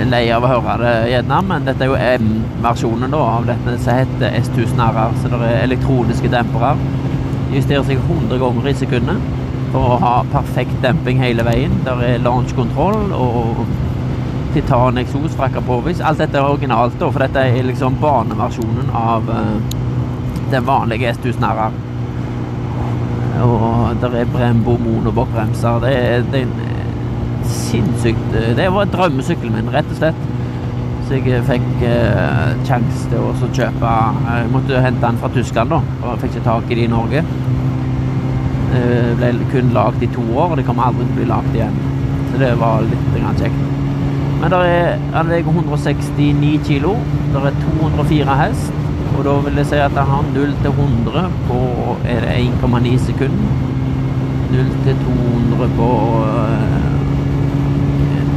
[0.08, 4.38] lei av å høre det gjerne, men dette er jo M-versjonen av dette som heter
[4.40, 5.16] S1000RR.
[5.20, 6.74] Så det er elektroniske dempere.
[7.52, 9.30] Justerer seg 100 ganger i sekundet
[9.72, 11.78] for å ha perfekt demping hele veien.
[11.86, 13.62] Der er launch-kontroll og
[14.54, 16.02] titan-eksos fra Kapovis.
[16.04, 19.56] Alt dette er originalt, da, for dette er liksom baneversjonen av uh,
[20.52, 21.80] den vanlige S1000RR.
[23.42, 25.80] Og der er Brembo monobokbremser.
[25.82, 25.96] Det
[26.32, 26.44] det
[27.52, 30.22] sinnssykt eh, Det var drømmesykkelen min, rett og slett.
[31.06, 33.94] Så jeg eh, fikk eh, til å kjøpe
[34.26, 35.80] Jeg måtte hente den fra Tyskland, da.
[36.02, 37.24] Og jeg fikk ikke tak i det i Norge.
[38.72, 41.56] Det ble kun lagd i to år, og det kommer aldri til å bli lagd
[41.58, 41.74] igjen.
[42.30, 43.66] Så det var litt kjekt.
[44.40, 46.94] Men er, han veier 169 kilo.
[47.34, 48.78] Det er 204 hest.
[49.12, 51.58] Og da vil jeg si at han har 0 til 100 på
[52.08, 52.32] er det
[52.64, 53.60] 1,9 sekunder.
[54.52, 55.90] 0 til 200 på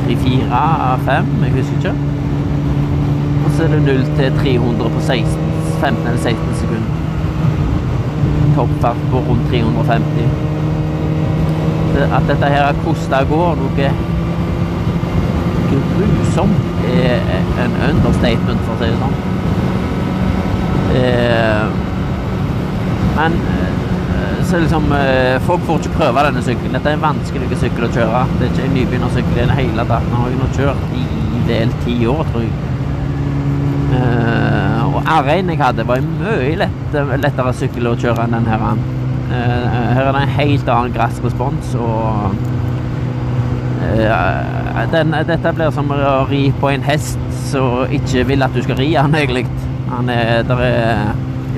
[0.10, 1.94] i fire av fem, jeg husker ikke.
[3.46, 5.46] Og så er det 0 til 300 på 16,
[5.82, 6.92] 15 eller 16 sekunder.
[8.56, 10.28] Toppfart på rundt 350.
[12.06, 13.90] At dette her har kosta går noe
[15.96, 16.62] grusomt,
[16.94, 17.20] er
[17.64, 19.18] en understatement, for å si det sånn.
[20.96, 21.66] Eh,
[23.16, 23.32] men
[24.46, 26.76] så liksom eh, Folk får ikke prøve denne sykkelen.
[26.78, 28.24] Dette er en vanskelig sykkel å kjøre.
[28.38, 30.08] Det er ikke en nybegynnersykkel i det hele tatt.
[30.08, 31.06] Den har jeg nå kjørt i
[31.50, 32.56] vel ti år, tror jeg.
[33.96, 38.50] Uh, og R1 jeg hadde, var en mye lett, lettere sykkel å kjøre enn den
[38.50, 38.64] her.
[39.30, 39.36] Uh,
[39.96, 42.36] her er det en helt annen gressrespons, og
[43.86, 48.64] uh, den, dette blir som å ri på en hest som ikke vil at du
[48.66, 49.46] skal ri han egentlig.
[49.92, 51.16] Han er, der er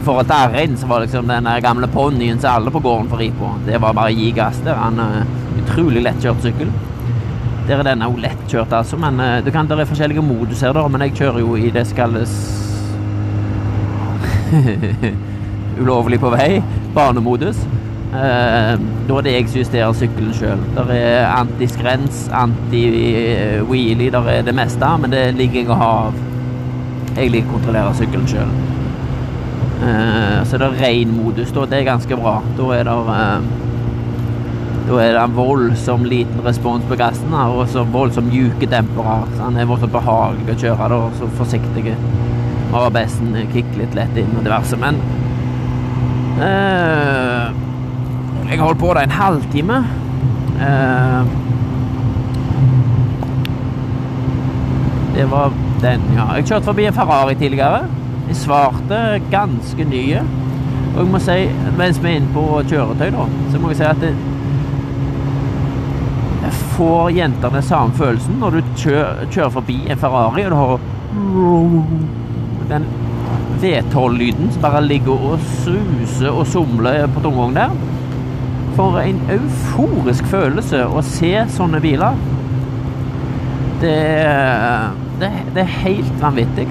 [0.07, 3.31] forhold til R1 så var liksom den gamle ponnien som alle på gården får ri
[3.35, 3.49] på.
[3.65, 4.79] Det var bare å gi gass der.
[4.79, 5.25] Han er
[5.61, 6.71] utrolig lettkjørt sykkel.
[7.67, 10.85] Der er denne lettkjørt, altså, men uh, det, kan, det er forskjellige moduser, da.
[10.87, 12.37] Men jeg kjører jo i det som kalles
[15.81, 16.61] ulovlig på vei,
[16.95, 17.59] banemodus.
[18.07, 20.63] Uh, da er det jeg som justerer sykkelen sjøl.
[20.77, 26.23] Der er antiskrens, anti-wheelie, der er det meste, men det ligger jeg og har
[27.17, 28.49] Jeg liker å kontrollere sykkelen sjøl.
[29.77, 31.65] Uh, så det er ren modus, da.
[31.69, 32.39] Det er ganske bra.
[32.57, 33.49] Da er det uh,
[34.87, 39.19] Da er det en voldsom liten respons på gassen og så voldsomt mjuke dempere.
[39.35, 41.93] Så han er voldsomt behagelig å kjøre, da, så forsiktig.
[42.77, 44.79] ABS-en kicker litt lett inn og diverse.
[44.79, 44.97] Men
[46.39, 47.51] uh,
[48.47, 49.83] Jeg holdt på det en halvtime.
[55.17, 56.25] det var den, ja.
[56.37, 57.85] Jeg kjørte forbi en Ferrari tidligere.
[58.27, 60.23] Jeg svarte ganske nye.
[60.93, 61.37] Og jeg må si,
[61.77, 64.15] mens vi er inne på kjøretøy, da, så må jeg si at det,
[66.77, 70.79] får jentene samme følelsen når du kjører, kjører forbi en Ferrari, og du har
[72.69, 72.87] den
[73.61, 77.77] V12-lyden som bare ligger og suser og somler på tomgang der.
[78.77, 82.19] For en euforisk følelse å se sånne biler.
[83.81, 83.97] Det,
[85.21, 86.67] det, det er helt vanvittig.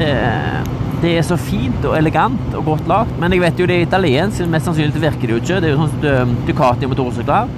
[0.00, 0.60] Eh,
[1.00, 3.12] det er så fint og elegant og godt lagd.
[3.20, 5.60] Men jeg vet jo det er italiensk, mest sannsynlig virker det jo ikke.
[5.60, 7.52] Det er jo sånn um, Ducati-motorsykler.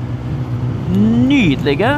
[1.30, 1.92] Nydelige.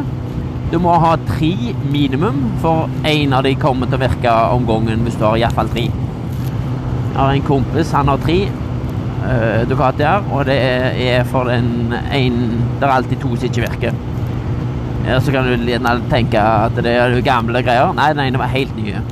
[0.73, 5.05] Du må ha tre minimum, for én av de kommer til å virke om gangen
[5.05, 5.85] hvis du har iallfall tre.
[5.91, 10.57] Jeg har en kompis, han har tre uh, Ducatier, og det
[11.05, 14.01] er for den ene Det er alltid to som ikke virker.
[15.05, 15.69] Ja, så kan du
[16.09, 17.93] tenke at det er gamle greier.
[17.93, 19.05] Nei, den ene var helt nye.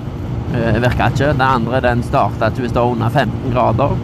[0.53, 1.33] Uh, virka ikke.
[1.33, 3.95] Den andre den starta ikke hvis det var under 15 grader.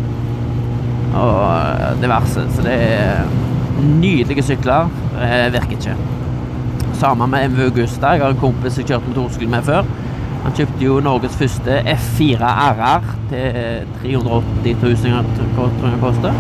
[1.19, 2.45] Og eh, diverse.
[2.55, 3.23] Så det er
[4.01, 4.89] nydelige sykler.
[5.13, 5.97] Uh, virker ikke.
[6.93, 8.15] Sammen med MV Augusta.
[8.15, 9.89] Jeg har en kompis jeg kjørte motorsykkel med før.
[10.45, 15.25] Han kjøpte jo Norges første F4 RR til 380 000,
[15.57, 16.37] tror jeg det koster.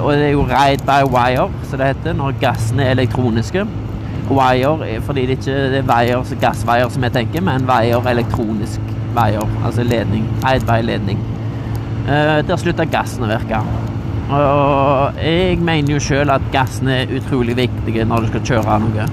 [0.00, 3.66] Og det er jo ride by wire, som det heter, når gassene er elektroniske.
[4.30, 8.80] Wire fordi det ikke er wire, gassveier som jeg tenker, men wire elektronisk
[9.14, 10.26] wire, altså ledning.
[10.52, 11.18] Eidveiledning.
[12.04, 13.60] Uh, der slutta gassen å virke.
[14.34, 19.06] Og jeg mener jo sjøl at gassen er utrolig viktig når du skal kjøre noe.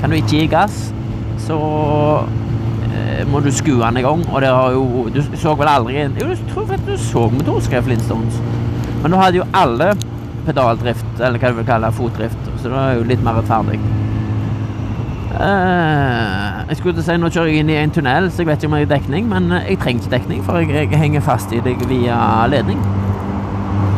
[0.00, 0.80] Kan du ikke gi gass,
[1.42, 5.68] så uh, må du skue den i gang, og det har jo Du så vel
[5.70, 8.40] aldri en Jo, jeg tror faktisk du så motorskrev Flintstones.
[9.02, 9.92] Men nå hadde jo alle
[10.46, 13.80] pedaldrift, eller hva du vil kalle fotdrift, så det var jo litt mer rettferdig.
[15.34, 18.48] Uh, jeg skulle til å si Nå kjører jeg inn i en tunnel, så jeg
[18.52, 21.24] vet ikke om jeg har dekning, men jeg trenger ikke dekning, for jeg, jeg henger
[21.26, 22.18] fast i deg via
[22.52, 22.78] ledning.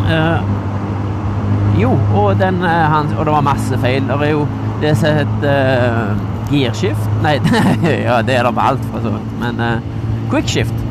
[0.09, 0.41] Uh,
[1.77, 4.07] jo, og den uh, han, Og det var masse feil.
[4.09, 4.47] Det er jo
[4.81, 7.35] det som heter girskift Nei,
[8.07, 9.33] ja, det er det med alt, for så vidt.
[9.43, 9.63] Men
[10.31, 10.85] quickshift.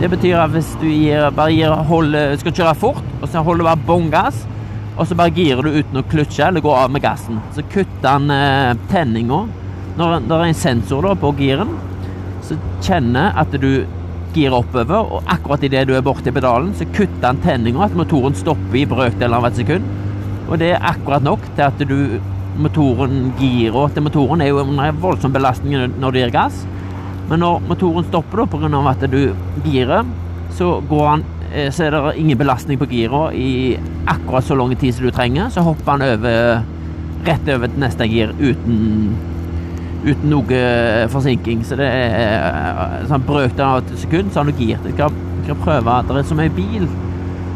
[0.00, 3.64] Det betyr at hvis du gir, bare gir, holder, skal kjøre fort, og så holder
[3.64, 4.42] du bare bånn gass,
[4.94, 8.08] og så bare girer du uten å klutsje eller gå av med gassen, så kutter
[8.08, 9.40] han eh, tenninga
[9.98, 11.76] når det er en sensor da, på giren
[12.44, 13.86] så kjenner at du
[14.34, 18.34] girer oppover, og akkurat idet du er borti pedalen, så kutter han tenninga, at motoren
[18.36, 19.86] stopper i brøkdelen av et sekund.
[20.48, 21.98] Og det er akkurat nok til at du
[22.54, 26.60] motoren girer til motoren er jo en voldsom belastning når du gir gass.
[27.30, 28.82] Men når motoren stopper da pga.
[28.90, 30.04] at du girer,
[30.54, 34.94] så, han, eh, så er det ingen belastning på gira i akkurat så lang tid
[34.94, 35.48] som du trenger.
[35.50, 36.62] Så hopper han over,
[37.24, 39.16] rett over til neste gir uten
[40.04, 40.60] uten noe
[41.12, 41.64] forsinking.
[41.66, 44.86] Så det er sånn brøkdel av et sekund, så har du girt.
[44.88, 45.98] Jeg skal, prøve.
[46.08, 46.86] Det er så mye bil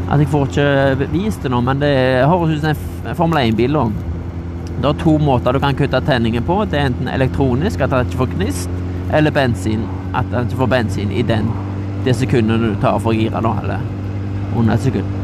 [0.09, 1.93] at jeg får ikke vist det nå, men det
[2.29, 3.77] høres ut som en Formel 1-bil.
[4.79, 6.63] Det er to måter du kan kutte tenningen på.
[6.71, 8.81] Det er enten elektronisk, at den ikke får gnist,
[9.13, 9.85] eller bensin,
[10.17, 11.51] at den ikke får bensin i den,
[12.05, 15.17] det sekundet du tar for å gire, da, eller under et sekund.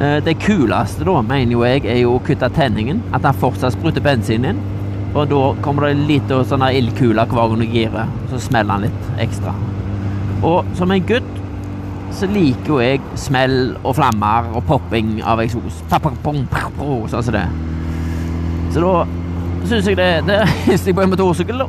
[0.00, 3.02] Eh, det kuleste, da, mener jo jeg, er jo å kutte tenningen.
[3.14, 4.62] At den fortsatt spruter bensin inn.
[5.14, 9.22] Og da kommer det litt sånn ildkule hver gang du girer, så smeller den litt
[9.22, 9.54] ekstra.
[10.44, 11.30] Og som en gutt
[12.14, 15.80] så liker jo jeg smell og flammer og popping av eksos.
[15.90, 17.46] Sånn som det.
[18.74, 18.94] Så da
[19.70, 21.62] syns jeg det, det hilste jeg på en motorsykkel,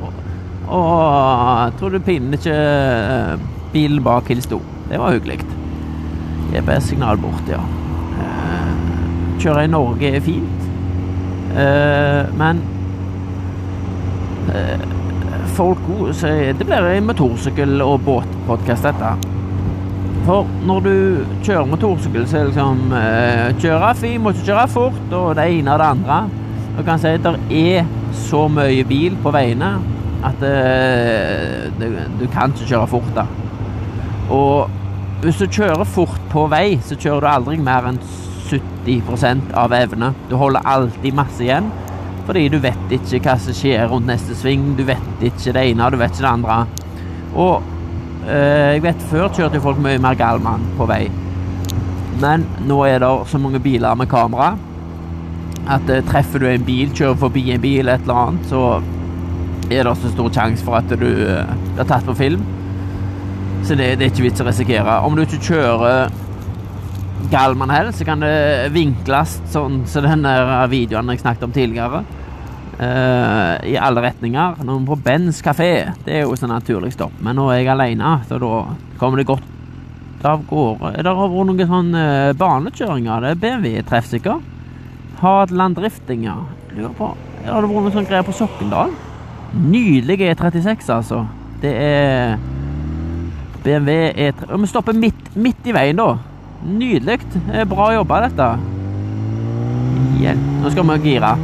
[0.65, 4.57] og tror du pinner ikke eh, bilen bak hilste
[4.89, 5.43] Det var hyggelig.
[6.53, 7.61] GPS-signal bort, ja.
[8.21, 8.71] Eh,
[9.41, 10.65] kjøre i Norge er fint,
[11.53, 12.61] eh, men
[15.55, 19.15] folk så det blir en motorsykkel- og båtpodkast, dette.
[20.25, 20.95] For når du
[21.45, 25.45] kjører motorsykkel, så er det liksom eh, Kjøre fint, må ikke kjøre fort, og det
[25.53, 26.17] ene og det andre.
[26.75, 29.75] Du kan si at det er så mye bil på veiene
[30.25, 33.27] at eh, det, du kan ikke kjøre fort da.
[34.33, 34.71] Og
[35.21, 38.01] hvis du kjører fort på vei, så kjører du aldri mer enn
[38.49, 40.11] 70% av evne.
[40.29, 41.69] Du holder alltid masse igjen.
[42.25, 44.71] Fordi du vet ikke hva som skjer rundt neste sving.
[44.77, 46.57] Du vet ikke det ene, du vet ikke det andre.
[47.35, 47.63] Og
[48.25, 51.03] eh, jeg vet før kjørte folk mye mer galmann på vei.
[52.21, 54.55] Men nå er det så mange biler med kamera
[55.65, 58.65] at eh, treffer du en bil, kjører forbi en bil, et eller annet, så
[59.71, 62.43] er det så stor sjanse for at du blir tatt på film.
[63.65, 64.99] Så det, det er ikke vits å risikere.
[65.07, 66.13] Om du ikke kjører
[67.31, 70.25] gal man helst, så kan det vinkles sånn som så den
[70.71, 72.03] videoen jeg snakket om tidligere.
[72.75, 74.57] Uh, I alle retninger.
[74.63, 77.13] Når vi på Bens kafé, det er jo sånn naturlig stopp.
[77.23, 78.65] Men nå er jeg alene, så da
[78.99, 80.91] kommer det godt av gårde.
[80.97, 83.23] Det det vært noen sånne uh, banekjøringer?
[83.23, 84.43] Det er BMW treffsikker.
[85.21, 86.43] Hadeland driftinger.
[86.75, 87.13] Lurer på
[87.45, 88.91] Har det vært noen sånne greier på Sokndal?
[89.55, 91.23] Nydelig E36, altså.
[91.61, 92.35] Det er
[93.63, 96.17] BMW E3 Vi stopper midt, midt i veien, da.
[96.65, 97.19] Nydelig.
[97.69, 98.47] Bra jobba, dette.
[100.21, 100.47] Hjelp.
[100.63, 101.35] Nå skal vi gire.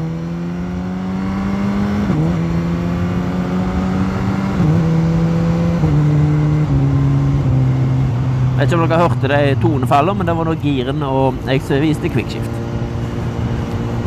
[8.62, 11.40] Jeg vet ikke om dere hørte det i tonefallet, men det var nå giren og
[11.50, 12.60] jeg viste quickshift.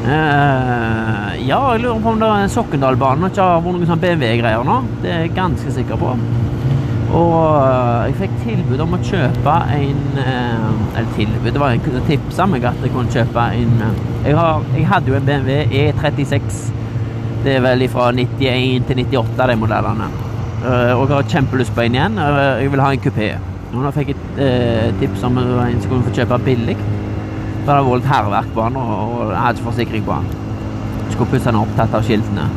[0.04, 4.02] Uh, ja, jeg lurer på om det er Sokkendalbanen og ikke har vært noen sånn
[4.04, 4.76] BMW-greier nå.
[5.02, 6.12] Det er jeg ganske sikker på.
[7.12, 12.06] Og eh, jeg fikk tilbud om å kjøpe en eh, Eller tilbud, det var en
[12.08, 15.66] tipsa meg at jeg kunne kjøpe en eh, jeg, har, jeg hadde jo en BMW
[15.68, 16.60] E36.
[17.44, 20.06] Det er vel fra 91 til 98, de modellene.
[20.64, 22.16] Og jeg har kjempelyst på en igjen.
[22.16, 23.26] Jeg vil ha en kupé.
[23.74, 26.78] Nå fikk jeg tips om en som kunne få kjøpe billig.
[26.78, 30.32] For det hadde vært hærverk på den, og jeg hadde ikke forsikring på den.
[31.12, 32.48] Skulle pusse den opp, tatt av skiltene.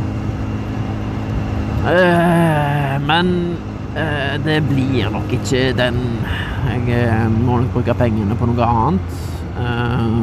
[3.12, 3.36] Men
[4.46, 5.98] det blir nok ikke den
[6.68, 9.20] Jeg eh, må nok bruke pengene på noe annet.
[9.58, 10.16] Eh,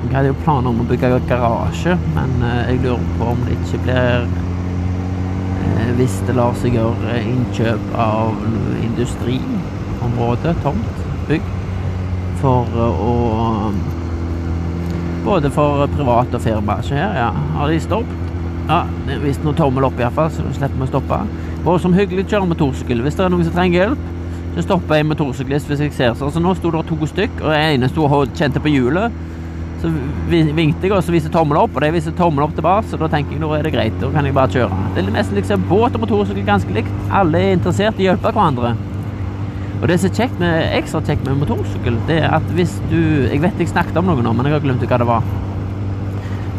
[0.00, 3.82] jeg hadde jo planer om å bygge garasje, men jeg lurer på om det ikke
[3.84, 8.40] blir eh, hvis det lar seg gjøre innkjøp av
[8.80, 11.54] industriområde, tomt, bygg,
[12.42, 13.14] for å
[15.20, 16.78] Både for privat og firma.
[16.80, 17.26] Så her, ja.
[17.52, 18.20] Har de stoppet?
[18.70, 18.84] Ja,
[19.20, 21.18] visst noe tommel opp iallfall, så slipper vi å stoppe.
[21.64, 23.02] Og som hyggelig kjører motorsykkel.
[23.04, 24.06] Hvis det er noen som trenger hjelp,
[24.54, 26.32] så stopper jeg en motorsyklist hvis jeg ser sånn.
[26.34, 29.18] Så nå sto det to stykk, og den ene sto og kjente på hjulet.
[29.80, 29.88] Så
[30.28, 33.08] vinkte jeg, og så viste tommel opp, og de viste tommel opp tilbake, så da
[33.12, 34.80] tenker jeg nå er det greit, da kan jeg bare kjøre.
[34.96, 36.90] Det er nesten liksom båt og motorsykkel ganske likt.
[37.16, 38.74] Alle er interessert i å hjelpe hverandre.
[39.80, 42.98] Og det som er kjekt med, ekstra kjekt med motorsykkel, det er at hvis du
[43.30, 45.24] Jeg vet jeg snakket om noe nå, men jeg har glemt hva det var.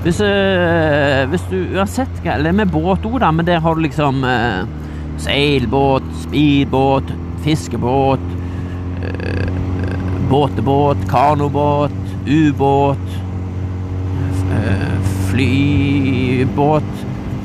[0.02, 4.24] Hvis, øh, hvis du uansett Eller med båt òg, da, men der har du liksom
[4.26, 4.66] øh,
[5.18, 7.12] seilbåt, speedbåt,
[7.44, 8.24] fiskebåt,
[9.04, 9.52] øh,
[10.30, 11.92] båtebåt, kanobåt,
[12.28, 13.08] ubåt,
[15.32, 16.84] flybåt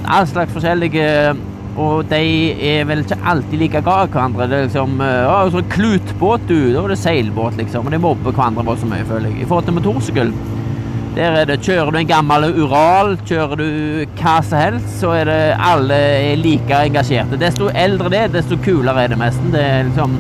[0.07, 1.35] All slags forskjellige
[1.77, 2.21] og de
[2.65, 4.47] er vel ikke alltid like glad i hverandre.
[4.49, 6.73] Det er liksom å, sånn klutbåt, du.
[6.73, 7.85] Da er det seilbåt, liksom.
[7.85, 9.43] Og de mobber hverandre bare så mye, føler jeg.
[9.43, 10.33] I forhold til motorsykkel
[11.17, 13.69] der er det, Kjører du en gammel Ural, kjører du
[14.19, 17.39] hva som helst, så er det alle er like engasjerte.
[17.41, 19.53] Desto eldre det er, desto kulere er det nesten.
[19.55, 20.19] Det er liksom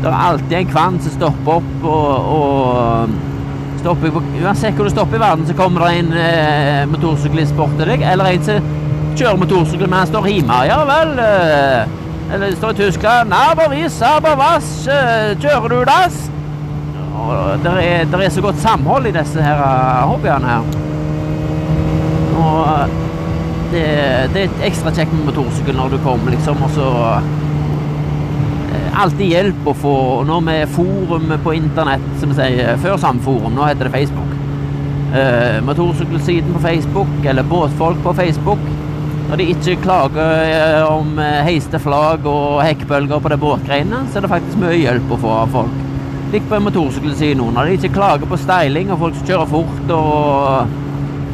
[0.00, 4.92] Det er alltid en kvann som stopper opp og, og stopper på, Uansett hvor du
[4.92, 8.70] stopper i verden, så kommer det en eh, motorsyklist bort til deg, eller en som
[9.16, 10.60] kjører motorsykkel, men han står hjemme.
[10.68, 11.16] Ja vel.
[11.20, 13.32] Eh, eller står i Tyskland.
[13.36, 14.70] Abervis, abervass.
[14.88, 16.20] Eh, kjører du dass?
[17.60, 20.64] Det er, der er så godt samhold i disse her eh, hobbyene her.
[22.40, 22.96] Og
[23.72, 23.84] det,
[24.34, 26.90] det er ekstra kjekt med motorsykkel når du kommer, liksom, og så
[29.00, 29.96] Alltid hjelp å få.
[30.26, 32.74] Nå med forum på internett, som vi sier.
[32.82, 34.32] Før Samforum, nå heter det Facebook.
[35.14, 38.66] Eh, motorsykkelsiden på Facebook, eller båtfolk på Facebook.
[39.30, 44.18] Når de ikke klager eh, om eh, heiste flagg og hekkbølger på de båtgreiene, så
[44.18, 45.89] er det faktisk mye hjelp å få av folk.
[46.30, 47.48] Lik på en motorsykkel nå.
[47.54, 50.76] Når de ikke klager på steiling og folk som kjører fort og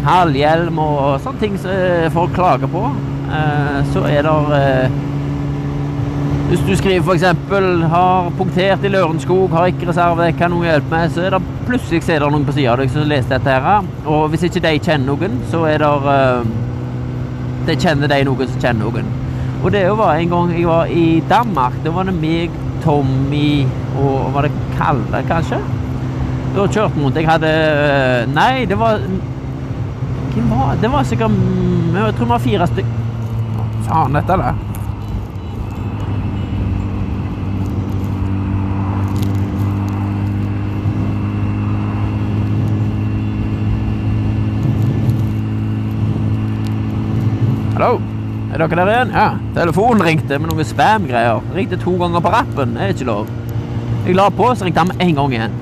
[0.07, 2.87] halvhjelm og sånne ting som eh, folk klager på,
[3.93, 4.91] så er det
[6.47, 7.23] Hvis du skriver f.eks.
[7.91, 12.09] 'har punktert i Lørenskog, har ikke reservedekk, kan noen hjelpe meg', så er det plutselig
[12.09, 13.85] er det noen på sida av deg som leser dette her.
[14.07, 16.47] Og hvis ikke de kjenner noen, så er det
[17.67, 19.09] det kjenner de noen som kjenner noen.
[19.65, 21.73] Og det var en gang jeg var i Danmark.
[21.85, 22.51] Da var det meg,
[22.87, 23.67] Tommy
[23.99, 25.59] og Var det Kalle, kanskje?
[26.57, 27.17] Da kjørte vi rundt.
[27.21, 27.51] Jeg hadde
[28.33, 29.03] Nei, det var
[30.33, 30.93] Hvem var det?
[30.93, 31.31] var sikkert
[31.97, 33.05] Jeg tror vi var fire stykker.
[33.87, 34.55] Faen, dette er det.
[47.77, 48.16] Hallo?
[48.57, 49.11] Er dere der igjen?
[49.13, 49.25] Ja.
[49.53, 51.43] Telefonen ringte med noen spam-greier.
[51.53, 52.71] Ringte to ganger på rappen.
[52.73, 53.27] Det er ikke lov.
[54.07, 55.59] Jeg la på, så ringte han med en gang igjen.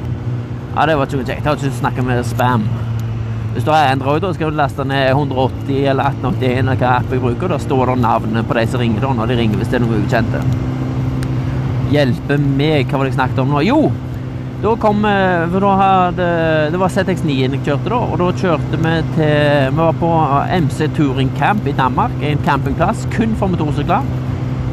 [0.76, 1.40] Ja, Det var ikke kjekt.
[1.42, 2.68] Jeg har ikke snakket med spam.
[3.56, 7.24] Hvis du har Android, skal du laste ned 180 eller 1881 eller hva app jeg
[7.26, 7.50] bruker.
[7.50, 9.86] Da står det navnet på de som ringer da, når de ringer hvis det er
[9.88, 10.44] noen ukjente.
[11.90, 13.64] Hjelpe meg, hva var det jeg snakket om nå?
[13.66, 13.80] Jo!
[14.64, 15.02] Da kom
[15.52, 16.26] for da hadde,
[16.72, 20.12] Det var ZX9 jeg kjørte da, og da kjørte vi til Vi var på
[20.62, 24.06] MC Touring Camp i Danmark, en campingplass kun for motorsykler.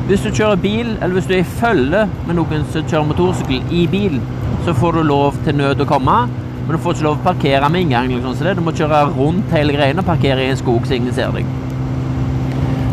[0.08, 3.76] Hvis du kjører bil, eller hvis du er i følge med noen som kjører motorsykkel
[3.76, 4.16] i bil,
[4.64, 7.70] så får du lov til nød å komme, men du får ikke lov å parkere
[7.74, 8.08] med inngang.
[8.14, 8.56] Liksom, så det.
[8.62, 11.52] Du må kjøre rundt hele greiene og parkere i en skog så ingen ser deg.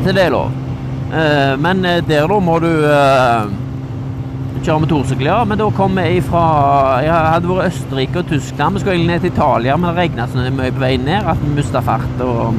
[0.02, 0.50] Så det er lov.
[1.14, 2.72] Eh, men eh, der da må du
[4.64, 5.38] kjøre torsykkel, ja.
[5.48, 6.42] Men da kom jeg fra
[7.04, 8.76] Jeg hadde vært Østerrike og Tyskland.
[8.76, 11.54] Vi skulle ned til Italia, men det regna så mye på vei ned at vi
[11.56, 12.58] mista fart og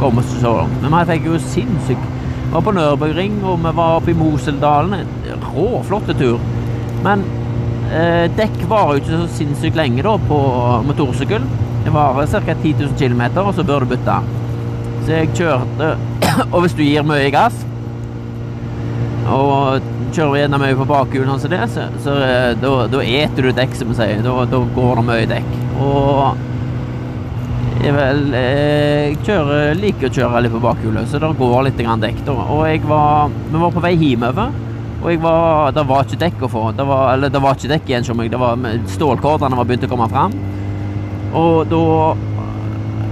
[0.00, 0.78] kom oss så langt.
[0.82, 2.12] Men vi fikk jo sinnssykt
[2.46, 5.06] Vi var på Nürburgring, og vi var oppe i Moseldalen.
[5.50, 6.38] Råflotte tur.
[7.04, 7.24] Men
[7.90, 10.38] eh, dekk varer jo ikke så sinnssykt lenge da på
[10.86, 11.46] motorsykkel.
[11.84, 12.54] Det varer ca.
[12.54, 14.20] 10 000 km, og så bør du bytte.
[15.04, 15.96] Så jeg kjørte
[16.52, 17.64] Og hvis du gir mye gass
[19.26, 19.82] og
[20.16, 23.74] kjører vi gjerne mye på bakhjulet, sånn det, så, så eh, da, eter du dekk,
[23.76, 24.20] som vi sier.
[24.24, 25.56] Da, da, går det mye dekk.
[25.84, 26.44] Og
[27.84, 31.82] jeg vel eh, Jeg kjører, liker å kjøre litt på bakhjulet, så det går litt
[31.82, 32.22] dekk.
[32.28, 32.36] da.
[32.54, 34.54] Og jeg var Vi var på vei hjemover,
[35.02, 36.64] og jeg var, det var ikke dekk å få.
[36.78, 38.32] Det var, eller det var ikke dekk igjen som meg.
[38.96, 40.32] Stålkordene var begynt å komme fram.
[41.36, 41.84] Og da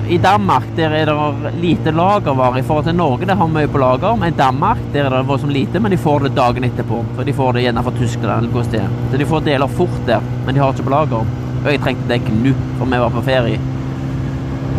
[0.09, 3.27] i Danmark der er det lite lagervare i forhold til Norge.
[3.27, 5.93] Der har vi mye på lager, men i Danmark der er det voldsomt lite, men
[5.93, 7.05] de får det dagen etterpå.
[7.17, 8.99] For de får det gjerne fra Tyskland eller noe sted.
[9.11, 11.33] Så de får deler fort der, men de har ikke på lager.
[11.65, 13.61] Og jeg trengte dekk nå, for vi var på ferie.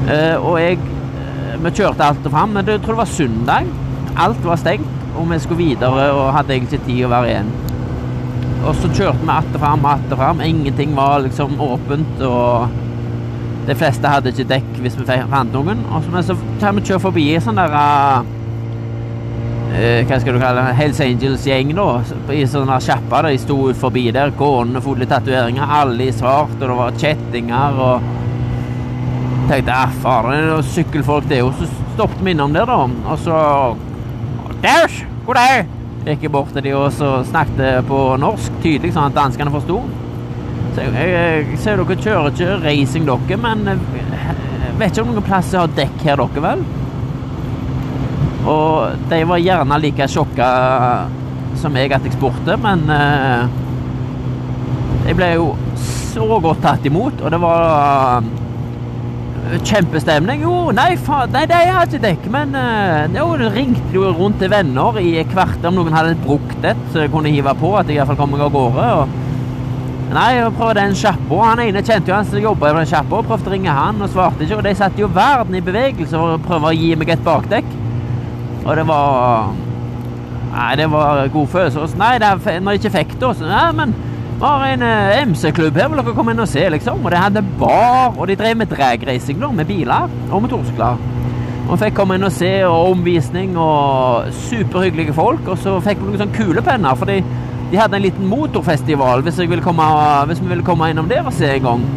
[0.05, 0.77] Uh, og jeg
[1.55, 3.67] Vi kjørte alt og fram, men jeg tror det var søndag.
[4.17, 7.49] alt var stengt, og vi skulle videre og hadde egentlig ikke tid å være igjen.
[8.65, 10.41] Og så kjørte vi att og fram att og fram.
[10.41, 12.67] Ingenting var liksom åpent, og
[13.65, 15.83] de fleste hadde ikke dekk hvis vi fant noen.
[15.89, 18.19] Og så, men så tar vi kjøre forbi en sånn der uh,
[20.05, 20.75] Hva skal du kalle det?
[20.79, 21.87] Hells Angels-gjeng, da.
[22.33, 23.29] I sånne sjapper.
[23.29, 25.65] De sto forbi der, gående fulle tatoveringer.
[25.81, 28.13] Alle i svart, og det var kjettinger og
[29.49, 31.41] tenkte ah, fader, det er sykkelfolk det.
[31.45, 32.85] Og så stoppet vi innom der, da.
[32.85, 33.41] Og så
[34.63, 35.03] Daus!
[35.25, 35.67] God dag!
[36.05, 39.79] Gikk jeg bort til de og så snakket på norsk tydelig, sånn at danskene forsto.
[40.75, 45.23] Så jeg, jeg, ser dere kjører ikke racing, dere, men jeg vet ikke om noen
[45.23, 46.65] plass har dekk her, dere, vel?
[48.45, 50.49] Og de var gjerne like sjokka
[51.61, 53.47] som jeg at jeg spurte, men uh,
[55.07, 60.43] jeg ble jo så godt tatt imot, og det var uh, kjempestemning.
[60.43, 64.43] Jo, nei, faen, nei, de har ikke dekk, men uh, jo, det ringte jo rundt
[64.43, 67.87] til venner i kvarter om noen hadde brukt et, så jeg kunne hive på at
[67.87, 68.89] jeg iallfall kom meg av gårde.
[68.99, 69.21] og
[70.13, 71.37] Nei, jeg prøvde en sjappa.
[71.41, 74.11] Han ene kjente jo han som jobba i den sjappa, prøvde å ringe han, og
[74.13, 74.59] svarte ikke.
[74.59, 77.71] Og de satte jo verden i bevegelse for å prøve å gi meg et bakdekk.
[78.65, 79.53] Og det var
[80.55, 81.97] Nei, det var god følelse.
[81.99, 82.29] Nei, det
[82.63, 83.95] når jeg ikke fikk det, så Nei, men
[84.35, 87.03] vi har en uh, MC-klubb her, vil dere komme inn og se, liksom?
[87.03, 91.01] Og de hadde bar, og de drev med dragracing, med biler og motorsykler.
[91.65, 95.47] Og fikk komme inn og se, og omvisning, og superhyggelige folk.
[95.47, 97.19] Og så fikk vi noen sånne kulepenner, fordi
[97.71, 99.85] de hadde en liten motorfestival hvis, jeg ville komme,
[100.29, 101.87] hvis vi ville komme innom der og se en gang.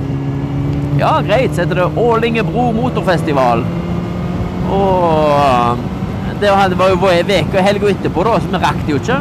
[0.99, 3.63] Ja, greit, så heter det Ålingebro motorfestival.
[4.75, 5.85] Og
[6.41, 9.19] det var jo ei uke og helga etterpå, da, så vi rakk det jo ikke.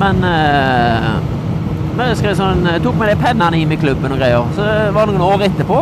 [0.00, 1.08] Men eh,
[1.96, 4.50] vi sånn, tok med de pennene inn i klubben og greier.
[4.56, 5.80] Så var det noen år etterpå.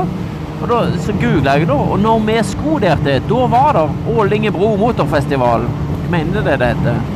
[0.60, 5.66] Og da, Så googla jeg, da, og når vi skoderte, da var det Ålingebro motorfestival.
[6.04, 7.13] Jeg mener det det heter.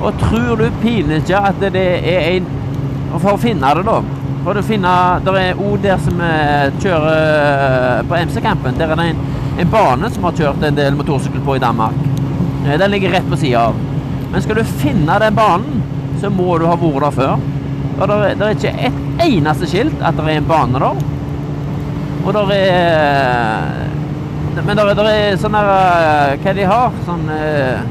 [0.00, 2.48] Og tror du pinlig ikke at det er en
[3.16, 3.96] For å finne det, da
[4.44, 4.92] For å finne
[5.24, 8.76] Det er òg der som vi kjører på MC-campen.
[8.78, 9.24] Der er det en,
[9.56, 11.96] en, bane som har kjørt en del motorsykkel på i Danmark.
[12.66, 13.80] Den ligger rett på sida av.
[14.30, 15.82] Men skal du finne den banen,
[16.20, 17.44] så må du ha vært der før.
[17.96, 21.04] Og det er, er, ikke et eneste skilt at det er en bane der.
[22.26, 23.84] Og det er
[24.66, 26.96] Men det er, er sånn der Hva de har?
[27.06, 27.84] Sånn eh,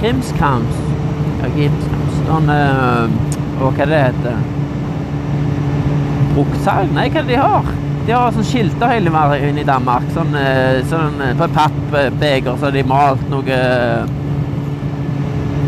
[0.00, 0.87] krimskrams
[2.28, 2.50] Sånn
[3.58, 4.40] Hva er det heter
[6.36, 6.92] Bruktsalg?
[6.94, 7.70] Nei, hva er det de har?
[8.06, 10.06] De har sånn skilter hele veien i Danmark.
[10.14, 13.58] Sånn, uh, sånn på et pappbeger så har de malt noe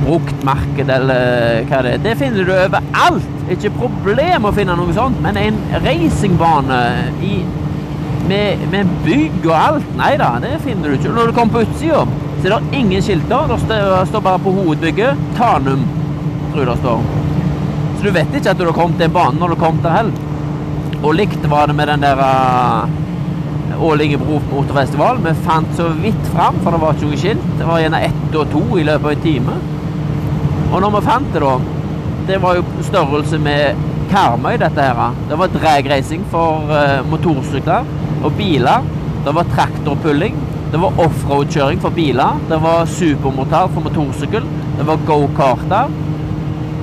[0.05, 2.05] bruktmarked eller hva det er.
[2.05, 3.37] Det finner du overalt.
[3.51, 6.81] Ikke problem å finne noe sånt, men en racingbane
[7.27, 7.41] i,
[8.31, 11.13] med, med bygg og alt Nei da, det finner du ikke.
[11.17, 12.05] Når du kommer på utsida
[12.41, 13.51] så det er ingen skilter.
[13.51, 15.83] Det står bare på hovedbygget Tanum,
[16.55, 17.03] tror det står.
[17.99, 19.93] Så du vet ikke at du har kommet til en bane når du kom til
[19.93, 20.29] heller.
[21.03, 25.21] Og likt var det med den der uh, Ålingebro motorfestival.
[25.25, 27.45] Vi fant så vidt fram, for det var ikke noe skilt.
[27.59, 29.59] Det var gjerne ett og to i løpet av en time.
[30.71, 31.59] Og når vi fant det, da
[32.29, 33.77] Det var jo størrelse med
[34.11, 35.15] Karmøy, dette her.
[35.29, 37.89] Det var dragracing for uh, motorsykler
[38.25, 38.89] og biler.
[39.25, 40.37] Det var traktorpulling.
[40.71, 42.37] Det var offroad-kjøring for biler.
[42.51, 44.45] Det var supermotor for motorsykkel.
[44.79, 45.91] Det var go-karter.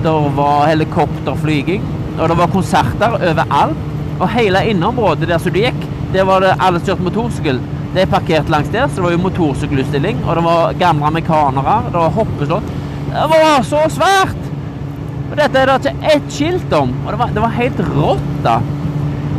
[0.03, 1.85] Det var helikopterflyging.
[2.17, 3.85] Og det var konserter overalt.
[4.17, 5.77] Og hele inneområdet der som du gikk,
[6.11, 7.61] det var det alle kjørte motorsykkel.
[7.93, 10.19] Det er parkert langs der, så det var jo motorsykkelutstilling.
[10.25, 11.77] Og det var gamle amerikanere.
[11.87, 12.75] Det var hoppeslott.
[13.13, 14.43] Det var så svært!
[15.27, 16.91] Og dette er det ikke ett skilt om.
[17.05, 18.59] Og det var, det var helt rått, da.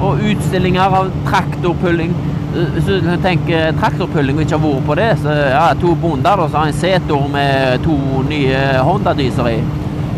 [0.05, 2.17] Og utstillinger av traktorpulling.
[2.49, 6.49] Hvis du tenker traktorpulling og ikke har vært på det, så ja, to bonder og
[6.49, 7.97] så har en setor med to
[8.29, 9.59] nye Honda-dyser i.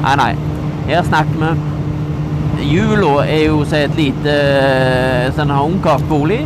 [0.05, 0.31] Nei, nei.
[0.87, 1.51] Her snakker vi
[2.71, 4.35] Hjula er jo så et lite
[5.37, 6.43] sånn ungkarsbolig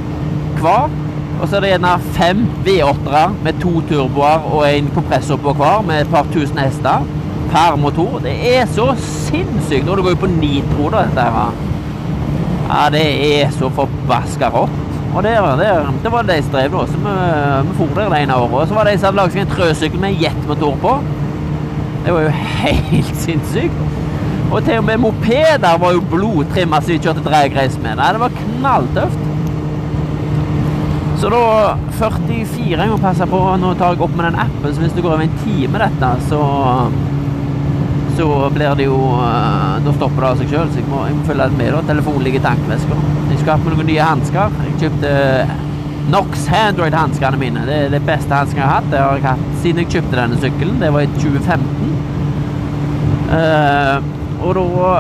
[0.61, 0.93] hver.
[1.41, 5.83] Og så er det gjerne fem V8-ere med to turboer og en kompressor på hver
[5.85, 7.05] med et par tusen hester
[7.51, 8.21] per motor.
[8.25, 9.89] Det er så sinnssykt!
[9.89, 11.59] Og det går jo på nitro, da, dette her.
[12.71, 13.05] Ja, det
[13.43, 14.94] er så forbaska rått.
[15.15, 16.87] Og der, der, det var det de strev da.
[16.91, 17.11] Så vi,
[17.69, 18.55] vi for der det ene året.
[18.61, 20.95] Og så var det de som hadde laget seg en trøsykkel med jetmotor på.
[22.05, 22.33] Det var jo
[22.65, 23.85] helt sinnssykt.
[24.51, 27.97] Og til og med mopeder var jo blodtrimma som vi kjørte dragrace med.
[27.99, 29.31] Nei, det var knalltøft.
[31.23, 31.41] Så da
[31.95, 35.05] 44 Jeg må passe på, nå tar jeg opp med den appen, så hvis det
[35.05, 36.41] går over en time dette, så
[38.17, 41.19] så blir det jo eh, Da stopper det av seg sjøl, så jeg må, jeg
[41.19, 41.71] må følge med.
[41.75, 41.83] da.
[41.91, 42.99] Telefonen ligger i tankveska.
[43.31, 44.59] Jeg skal ha på noen nye hansker.
[44.69, 45.13] Jeg kjøpte
[46.13, 47.65] Nox Handroid-hanskene mine.
[47.69, 48.91] Det er det beste hanskene jeg har hatt.
[48.93, 50.81] Det har jeg hatt siden jeg kjøpte denne sykkelen.
[50.83, 51.93] Det var i 2015.
[53.35, 53.97] Uh,
[54.45, 54.97] og da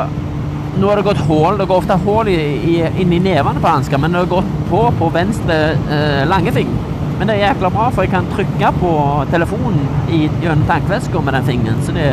[0.74, 1.54] Nå har det gått hull.
[1.54, 5.58] Det går ofte hull inni nevene på hansker, men det har gått på på venstre
[5.86, 6.72] uh, langefing.
[7.18, 8.90] Men det er jækla bra, for jeg kan trykke på
[9.30, 11.84] telefonen i, gjennom tankveska med den fingeren.
[11.86, 12.08] Så det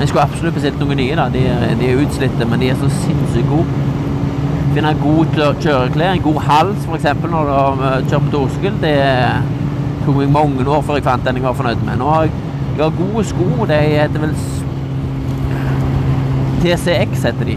[0.00, 1.16] Jeg skulle absolutt bestilt noen nye.
[1.16, 1.28] da.
[1.32, 3.84] De, er- de er utslitte, men de er så sinnssykt gode.
[4.76, 7.06] Finne god kjø- kjøreklær, en god hals f.eks.
[7.22, 8.80] når du eh, kjørt på Torskild.
[8.82, 8.96] Det
[10.04, 11.96] tok meg mange år før jeg fant den jeg var fornøyd med.
[12.02, 12.32] Nå har jeg,
[12.76, 13.48] jeg har gode sko.
[13.70, 14.34] De heter vel
[16.62, 17.56] TCX, heter de.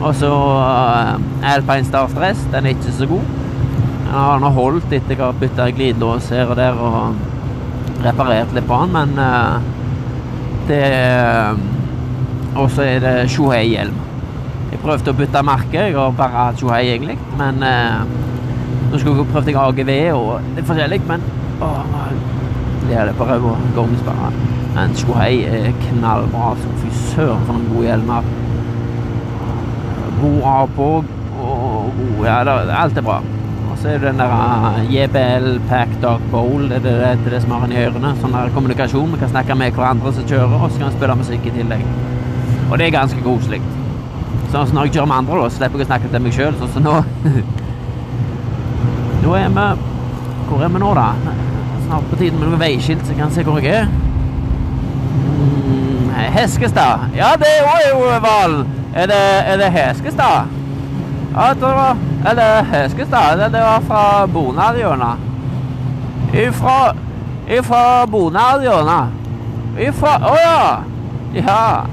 [0.00, 1.14] Og så uh,
[1.52, 2.42] Alpine Star Stress.
[2.52, 3.24] Den er ikke så god.
[4.06, 7.16] Den har holdt etter jeg har bytta glidelås her og der og
[8.04, 9.64] reparert litt på den, men eh,
[10.68, 10.84] det
[12.56, 13.96] Og så er det Shohei-hjelm.
[14.72, 15.76] Jeg prøvde å bytte merke.
[15.76, 17.18] Jeg har bare hatt Shohei, egentlig.
[17.36, 18.00] Men eh,
[18.90, 21.26] nå skulle jeg prøvd AGV og er forskjellig, men
[21.60, 21.68] å,
[22.86, 23.52] det er det på ræva.
[23.76, 24.32] Gognsperra.
[24.76, 26.54] Men Shohei er knallbra.
[26.62, 28.32] Så fy søren, for noen gode hjelmer.
[30.16, 30.90] God av på
[31.46, 33.20] og god Ja, det, alt er bra.
[33.86, 36.64] Så er det den der eh, JBL Pack Dark Bowl.
[36.68, 38.08] Det er det, det, det som har en i ørene.
[38.18, 39.12] Sånn der kommunikasjon.
[39.12, 41.84] Vi kan snakke med hverandre som kjører, og så kan vi spille musikk i tillegg.
[42.66, 43.60] Og det er ganske koselig.
[44.50, 46.58] Som når jeg kjører med andre, da, så slipper jeg å snakke til meg sjøl,
[46.58, 46.96] sånn som nå.
[49.22, 49.68] nå er vi
[50.48, 51.06] Hvor er vi nå, da?
[51.84, 53.88] Snart på tide med noe veiskilt, så jeg kan se hvor jeg er.
[55.30, 56.10] Mm,
[56.40, 57.06] Heskestad.
[57.20, 58.66] Ja, det er jo Valen.
[58.98, 59.24] Er det,
[59.62, 60.50] det Heskestad?
[61.36, 63.38] Ja, jeg det var Er det Heskestad?
[63.52, 65.16] Det, var fra Bonadhjørnet.
[66.32, 66.94] Ifra
[67.48, 69.12] Ifra Bonadhjørnet.
[69.78, 70.80] Ifra Å ja!
[71.36, 71.84] Ja.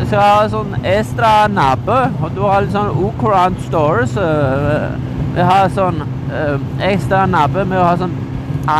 [0.00, 4.14] Så Jeg har ha sånn ekstra nabbe, og du har litt sånn Ocoran Stores.
[4.16, 4.94] øh,
[5.34, 6.00] Vi har sånn
[6.32, 6.56] øh,
[6.86, 8.14] ekstra nabbe med å ha sånn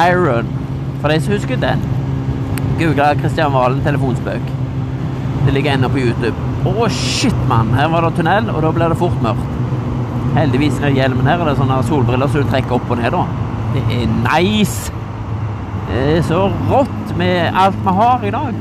[0.07, 0.49] Iron.
[1.03, 1.83] For de som husker den.
[2.79, 4.53] Googla Kristian Valen telefonspøk.
[5.45, 6.37] Det ligger ennå på YouTube.
[6.65, 7.75] Å, shit, mann!
[7.77, 9.60] Her var det tunnel, og da ble det fort mørkt.
[10.37, 13.15] Heldigvis er hjelmen her, og det er sånne solbriller som du trekker opp og ned,
[13.15, 13.23] da.
[13.75, 14.93] Det er nice!
[15.91, 18.61] Det er så rått med alt vi har i dag.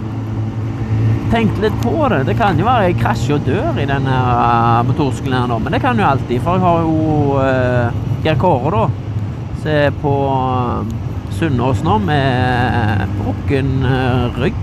[1.29, 2.23] Tenk litt på det.
[2.25, 5.75] Det kan jo være jeg krasjer og dør i denne uh, motorsykkelen her nå, men
[5.75, 6.95] det kan jo alltid, for jeg har jo
[7.37, 8.87] uh, Geir Kåre, da,
[9.61, 10.97] som er på uh,
[11.37, 13.75] Sunnaas nå med brukken
[14.41, 14.57] rygg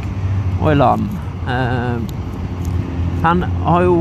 [0.58, 1.06] og er lam.
[1.46, 2.15] Uh,
[3.22, 3.96] han har jo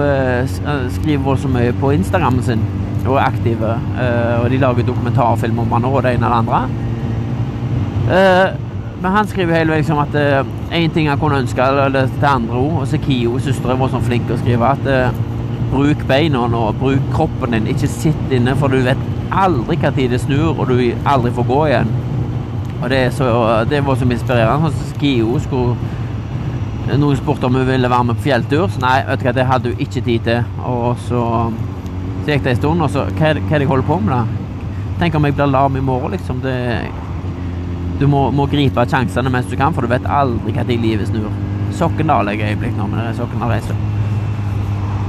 [0.00, 0.56] uh,
[0.90, 2.64] skriver voldsomt mye på Instagrammen sin
[3.06, 6.38] og er aktive, uh, og de lager dokumentarfilm om han og det ene og det
[6.42, 6.62] andre.
[9.02, 10.14] Men han skriver hele veien liksom at
[10.74, 14.04] én ting han kunne ønske, eller til andre ord Og så Kio, søstera, var sånn
[14.06, 14.86] flink å skrive at
[15.72, 17.66] bruk beina og bruk kroppen din.
[17.70, 19.02] Ikke sitt inne, for du vet
[19.34, 21.92] aldri hva tid det snur, og du aldri får gå igjen.
[22.82, 23.28] Og det, så,
[23.70, 24.70] det var så inspirerende.
[24.70, 25.76] Sånn Kio skulle
[26.86, 28.68] Noen spurte om hun ville være med på fjelltur.
[28.70, 30.52] Så nei, vet du hva, det hadde hun ikke tid til.
[30.62, 31.24] Og så,
[32.22, 34.92] så gikk det en stund, og så Hva er det jeg holder på med, da?
[35.00, 36.38] Tenk om jeg blir lam i morgen, liksom.
[36.44, 36.56] Det
[38.00, 41.30] du må, må gripe sjansene mens du kan, for du vet aldri tid livet snur.
[41.76, 43.78] Sokndal er et øyeblikk nå, men det er Sokndal reiser.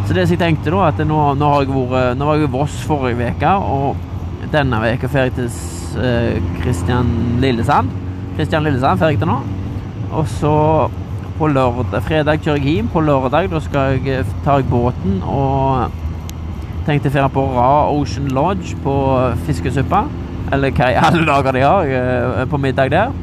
[0.07, 2.47] Så det som jeg tenkte da, at nå, nå har jeg vært Nå var jeg
[2.47, 5.49] i Voss forrige uke, og denne uka drar jeg til
[6.61, 7.11] Kristian
[7.43, 7.91] Lillesand.
[8.37, 9.41] Kristian Lillesand drar jeg til nå.
[10.15, 10.53] Og så
[11.37, 12.89] på lørdag Fredag kjører jeg hjem.
[12.91, 15.93] På lørdag da skal jeg, tar jeg båten og
[16.87, 18.95] tenkte å dra på Ra Ocean Lodge på
[19.47, 20.05] fiskesuppa.
[20.55, 23.15] Eller hva i alle dager de har eh, på middag der.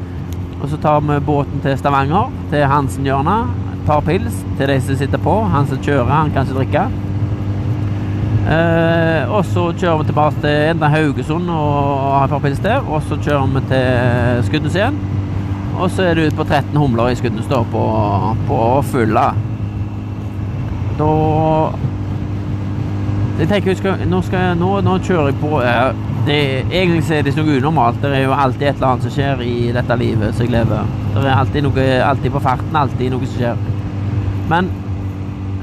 [0.61, 3.63] Og så tar vi båten til Stavanger, til Hansen-hjørnet.
[3.85, 5.33] Et pils til de som sitter på.
[5.53, 6.85] Han som kjører, han kan ikke drikke.
[8.45, 11.83] Eh, og så kjører vi tilbake til enten Haugesund og
[12.15, 12.81] har et par pils der.
[12.85, 15.03] Og så kjører vi til Skudenes igjen.
[15.75, 17.83] Og så er det ut på 13 humler i Skudenes står på,
[18.47, 18.59] på
[18.91, 19.25] fylla.
[20.95, 21.09] Da
[23.35, 26.37] Jeg tenker skal, nå, skal jeg, nå, nå kjører jeg på eh, det,
[26.69, 27.99] Egentlig er det ikke noe unormalt.
[27.99, 30.95] Det er jo alltid et eller annet som skjer i dette livet som jeg lever.
[31.17, 33.61] Det er alltid noe alltid på farten, alltid noe som skjer.
[34.47, 34.71] Men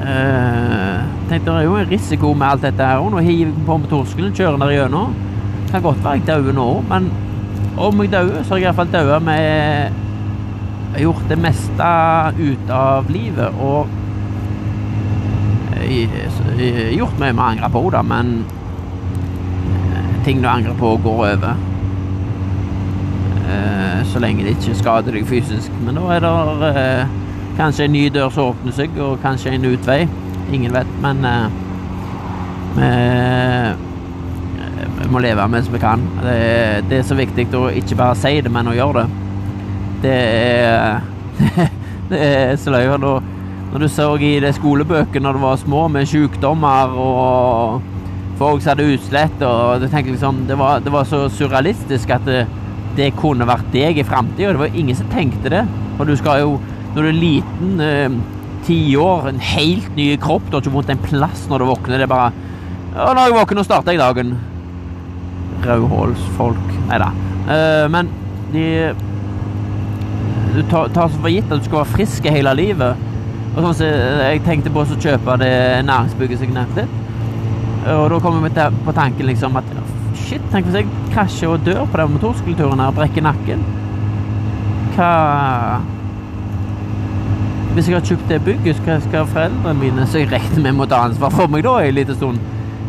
[0.04, 1.00] øh,
[1.30, 3.10] tenkte det er jo en risiko med alt dette her òg.
[3.14, 5.16] Nå hiver jeg på motorsykkelen, kjører der gjennom.
[5.72, 7.08] Kan godt være jeg dauer nå, men
[7.76, 10.00] om jeg dauer, så har jeg iallfall daua med
[11.00, 11.90] gjort det meste
[12.36, 13.88] ut av livet, og
[15.82, 16.08] jeg,
[16.58, 18.34] jeg, gjort mye vi angrer på, da, men
[20.24, 21.54] ting du angrer på, går over.
[23.52, 25.72] Eh, så lenge det ikke skader deg fysisk.
[25.84, 27.06] Men da er det eh,
[27.58, 30.02] kanskje en ny dør som åpner seg, og kanskje en utvei.
[30.52, 31.48] Ingen vet, men eh,
[35.12, 36.02] må leve mens vi kan.
[36.22, 36.38] Det,
[36.90, 39.20] det er så viktig å ikke bare si det, men å gjøre det.
[40.02, 41.00] Det er
[42.12, 42.98] Det er så løye.
[43.00, 43.22] Når,
[43.72, 47.86] når du så i de skolebøkene når du var små, med sykdommer og
[48.40, 52.26] folk som hadde utslett, og du tenker liksom Det var, det var så surrealistisk at
[52.28, 52.44] det,
[52.98, 54.52] det kunne vært deg i framtida.
[54.52, 55.64] Det var ingen som tenkte det.
[55.98, 56.60] Og du skal jo
[56.92, 58.14] Når du er liten, eh,
[58.66, 62.02] ti år, en helt ny kropp, du har ikke vondt en plass når du våkner.
[62.02, 62.32] Det er bare
[62.92, 64.34] Ja, når jeg våkner, starter jeg dagen.
[65.66, 67.12] Rødhålsfolk Nei da.
[67.46, 68.10] Uh, men
[68.52, 68.66] de
[70.52, 73.08] Du tar, tar for gitt at du skal være frisk hele livet.
[73.52, 75.54] Og sånn så Jeg tenkte på å kjøpe det
[75.88, 76.86] næringsbygget som jeg nevnte.
[77.92, 79.72] Og da kommer vi til, på tanken liksom at
[80.32, 83.64] shit, tenk hvis jeg krasjer og dør på den motorskulpturen her og brekker nakken.
[84.96, 85.10] Hva
[87.72, 90.86] Hvis jeg har kjøpt det bygget, hva skal foreldrene mine, som jeg regner med må
[90.86, 92.42] ta ansvar for meg da en liten stund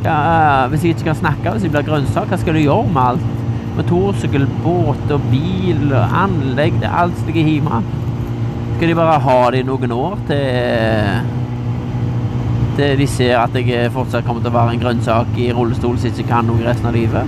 [0.03, 3.03] hva, Hvis jeg ikke kan snakke, hvis jeg blir grønnsak, hva skal du gjøre med
[3.03, 3.29] alt?
[3.73, 7.79] Motorsykkel, båt og bil og anlegg, det er alt som ligger hjemme.
[8.75, 11.31] Skal de bare ha det i noen år til
[12.73, 16.09] til de ser at jeg fortsatt kommer til å være en grønnsak i rullestol som
[16.09, 17.25] ikke kan noe resten av livet.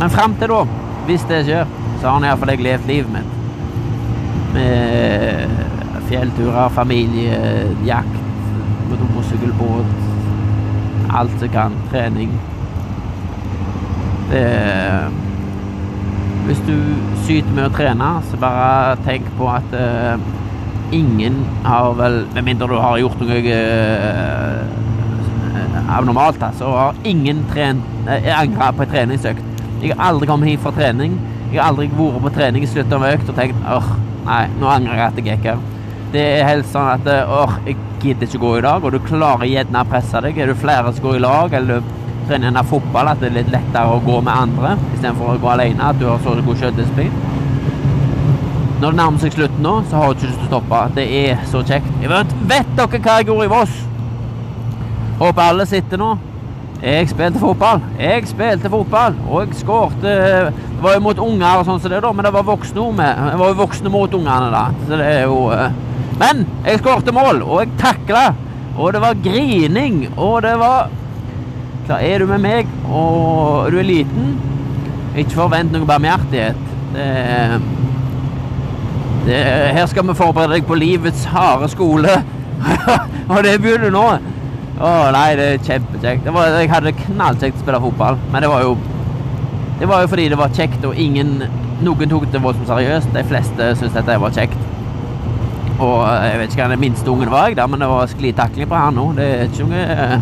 [0.00, 0.64] Men fram til da,
[1.06, 1.70] hvis det skjer,
[2.00, 3.36] så har iallfall jeg levd livet mitt.
[4.56, 7.38] Med fjellturer, familie,
[9.30, 9.86] jakt, motorsykkelbåt,
[11.10, 11.72] alt som kan.
[11.90, 12.30] Trening.
[14.30, 15.10] Det
[16.46, 16.74] Hvis du
[17.26, 20.18] syter med å trene, så bare tenk på at uh,
[20.90, 24.64] ingen har vel Med mindre du har gjort noe uh,
[25.96, 29.42] abnormalt, så har ingen uh, angra på en treningsøkt.
[29.82, 31.20] Jeg har aldri kommet hit fra trening.
[31.52, 33.92] Jeg har aldri vært på trening i slutten av økt og tenkt åh,
[34.26, 35.69] nei, nå angrer jeg at jeg gikk her.
[36.10, 39.46] Det er helst sånn at åh, jeg gidder ikke gå i dag, og du klarer
[39.46, 40.38] gjerne å presse deg.
[40.42, 41.84] Er du flere som går i lag, eller
[42.26, 45.52] trener gjerne fotball, at det er litt lettere å gå med andre istedenfor å gå
[45.52, 47.14] alene, at du har så god selvdisiplin.
[48.80, 50.80] Når det nærmer seg slutten nå, så har du ikke lyst til å stoppe.
[50.96, 51.90] Det er så kjekt.
[52.00, 53.74] Jeg vet, vet dere hva jeg gjorde i Voss?
[55.20, 56.14] Håper alle sitter nå.
[56.80, 57.82] Jeg spilte fotball.
[58.00, 62.00] Jeg spilte fotball, og jeg skårte Det var jo mot unger og sånn som det,
[62.00, 63.20] da, men det var voksne òg med.
[63.34, 64.62] Det var jo voksne mot ungene, da.
[64.86, 65.40] Så det er jo
[66.20, 68.30] Men jeg skårte mål, og jeg takla.
[68.76, 70.90] Og det var grining, og det var
[71.88, 74.34] Hva er du med meg, og du er liten.
[75.18, 76.60] Ikke forvent noe barmhjertighet.
[76.94, 77.08] Det
[79.26, 79.36] det,
[79.76, 82.12] her skal vi forberede deg på livets harde skole.
[83.32, 84.04] og det begynner nå.
[84.80, 86.28] Å nei, det er kjempekjekt.
[86.30, 88.78] Jeg hadde knallkjekt å spille fotball, men det var jo
[89.80, 91.42] Det var jo fordi det var kjekt, og ingen
[91.80, 93.14] Noen tok det voldsomt seriøst.
[93.14, 94.69] De fleste syntes dette var kjekt.
[95.80, 98.68] Og jeg vet ikke hva den minste ungen var, jeg da, men det var sklitakling
[98.68, 99.06] på han nå.
[99.16, 100.20] Det er ikke noe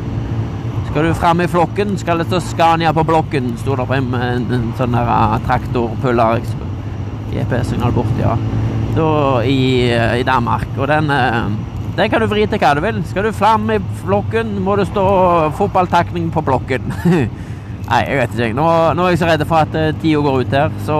[0.88, 4.08] Skal du fram i flokken, skal det stå Scania på blokken, sto det på en,
[4.14, 6.40] en, en sånn der traktorpuller.
[7.28, 8.38] GPS-signal borti, ja
[8.98, 9.90] da, i,
[10.20, 10.68] i, Danmark.
[10.78, 11.10] Og den,
[11.96, 13.02] den, kan du vri til hva du vil.
[13.08, 15.04] Skal du fram i flokken, må det stå
[15.58, 16.90] fotballtakling på blokken'.
[17.88, 18.56] Nei, jeg vet ikke.
[18.58, 20.98] Nå, nå, er jeg så redd for at tida går ut her, så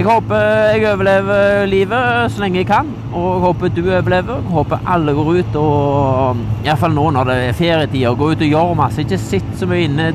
[0.00, 0.36] Jeg håper
[0.72, 4.38] jeg overlever livet så lenge jeg kan, og jeg håper du overlever.
[4.38, 8.54] Jeg håper alle går ut og Iallfall nå når det er ferietider, går ut og
[8.54, 9.04] gjør masse.
[9.04, 10.06] Ikke sitt så mye inne.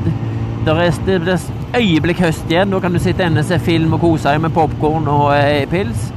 [0.65, 1.45] Der er, det, blir
[1.77, 2.73] øyeblikk høst igjen.
[2.73, 5.67] Da kan du sitte inne og se film og kose deg med popkorn og eh,
[5.69, 6.07] pils.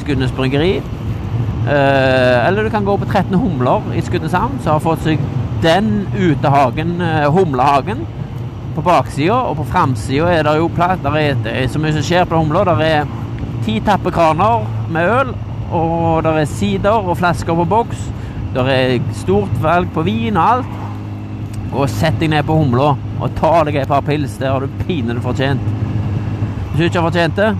[0.00, 0.78] Skudenes bryggeri.
[0.78, 5.20] Eh, eller du kan gå på 13 humler i Skudeneshavn, som har fått seg
[5.60, 8.06] den utehagen, eh, humlehagen.
[8.78, 11.00] På baksida og på framsida er det jo plass.
[11.02, 12.60] Der er, det er så mye som skjer på humla.
[12.68, 13.08] Der er
[13.66, 15.32] ti tappekraner med øl,
[15.74, 18.04] og der er sider og flasker på boks.
[18.54, 20.78] Der er stort valg på vin og alt.
[21.72, 24.38] Og sett deg ned på humla og ta deg et par pils.
[24.38, 25.74] Det har du pinadø fortjent.
[26.70, 27.50] Hvis du ikke har fortjent det,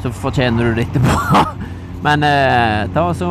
[0.00, 1.44] så fortjener du det etterpå.
[2.08, 3.28] Men eh, ta så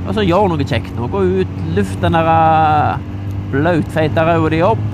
[0.00, 1.06] Og så gjør noe kjekt nå.
[1.14, 2.98] Gå ut, luft den der
[3.52, 4.89] blautfeite ræva di opp.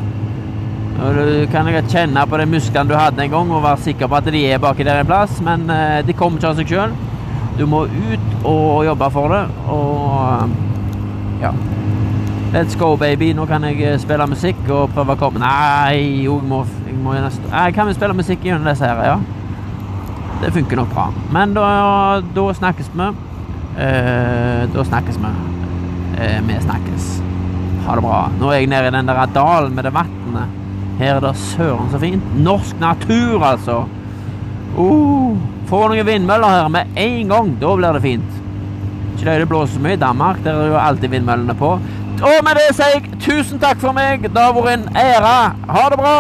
[0.97, 4.17] Og du kan kjenne på de musklene du hadde en gang, og være sikker på
[4.19, 6.95] at de er baki der en plass, men eh, de kommer ikke av seg sjøl.
[7.57, 9.43] Du må ut og jobbe for det,
[9.73, 11.53] og ja.
[12.55, 13.33] Let's go, baby.
[13.37, 17.17] Nå kan jeg spille musikk og prøve å komme Nei, jo, jeg må, jeg må
[17.19, 19.17] nesten Nei, kan vi spille musikk gjennom disse her, ja?
[20.41, 21.07] Det funker nok bra.
[21.33, 21.67] Men da,
[22.37, 23.09] da snakkes vi.
[23.83, 25.33] Eh, da snakkes vi.
[26.21, 27.11] Eh, vi snakkes.
[27.87, 28.21] Ha det bra.
[28.41, 30.63] Nå er jeg nede i den der dalen med det vannet.
[30.97, 32.33] Her er det søren så fint.
[32.41, 33.83] Norsk natur, altså.
[34.77, 35.37] Uh,
[35.67, 37.53] Få noen vindmøller her med en gang.
[37.61, 38.35] Da blir det fint.
[39.17, 40.39] Ikke det det blåser så mye i Danmark.
[40.45, 41.73] Der er jo alltid vindmøllene på.
[42.17, 44.29] Og med det sier jeg tusen takk for meg.
[44.31, 45.37] Det har vært en ære.
[45.73, 46.15] Ha det bra.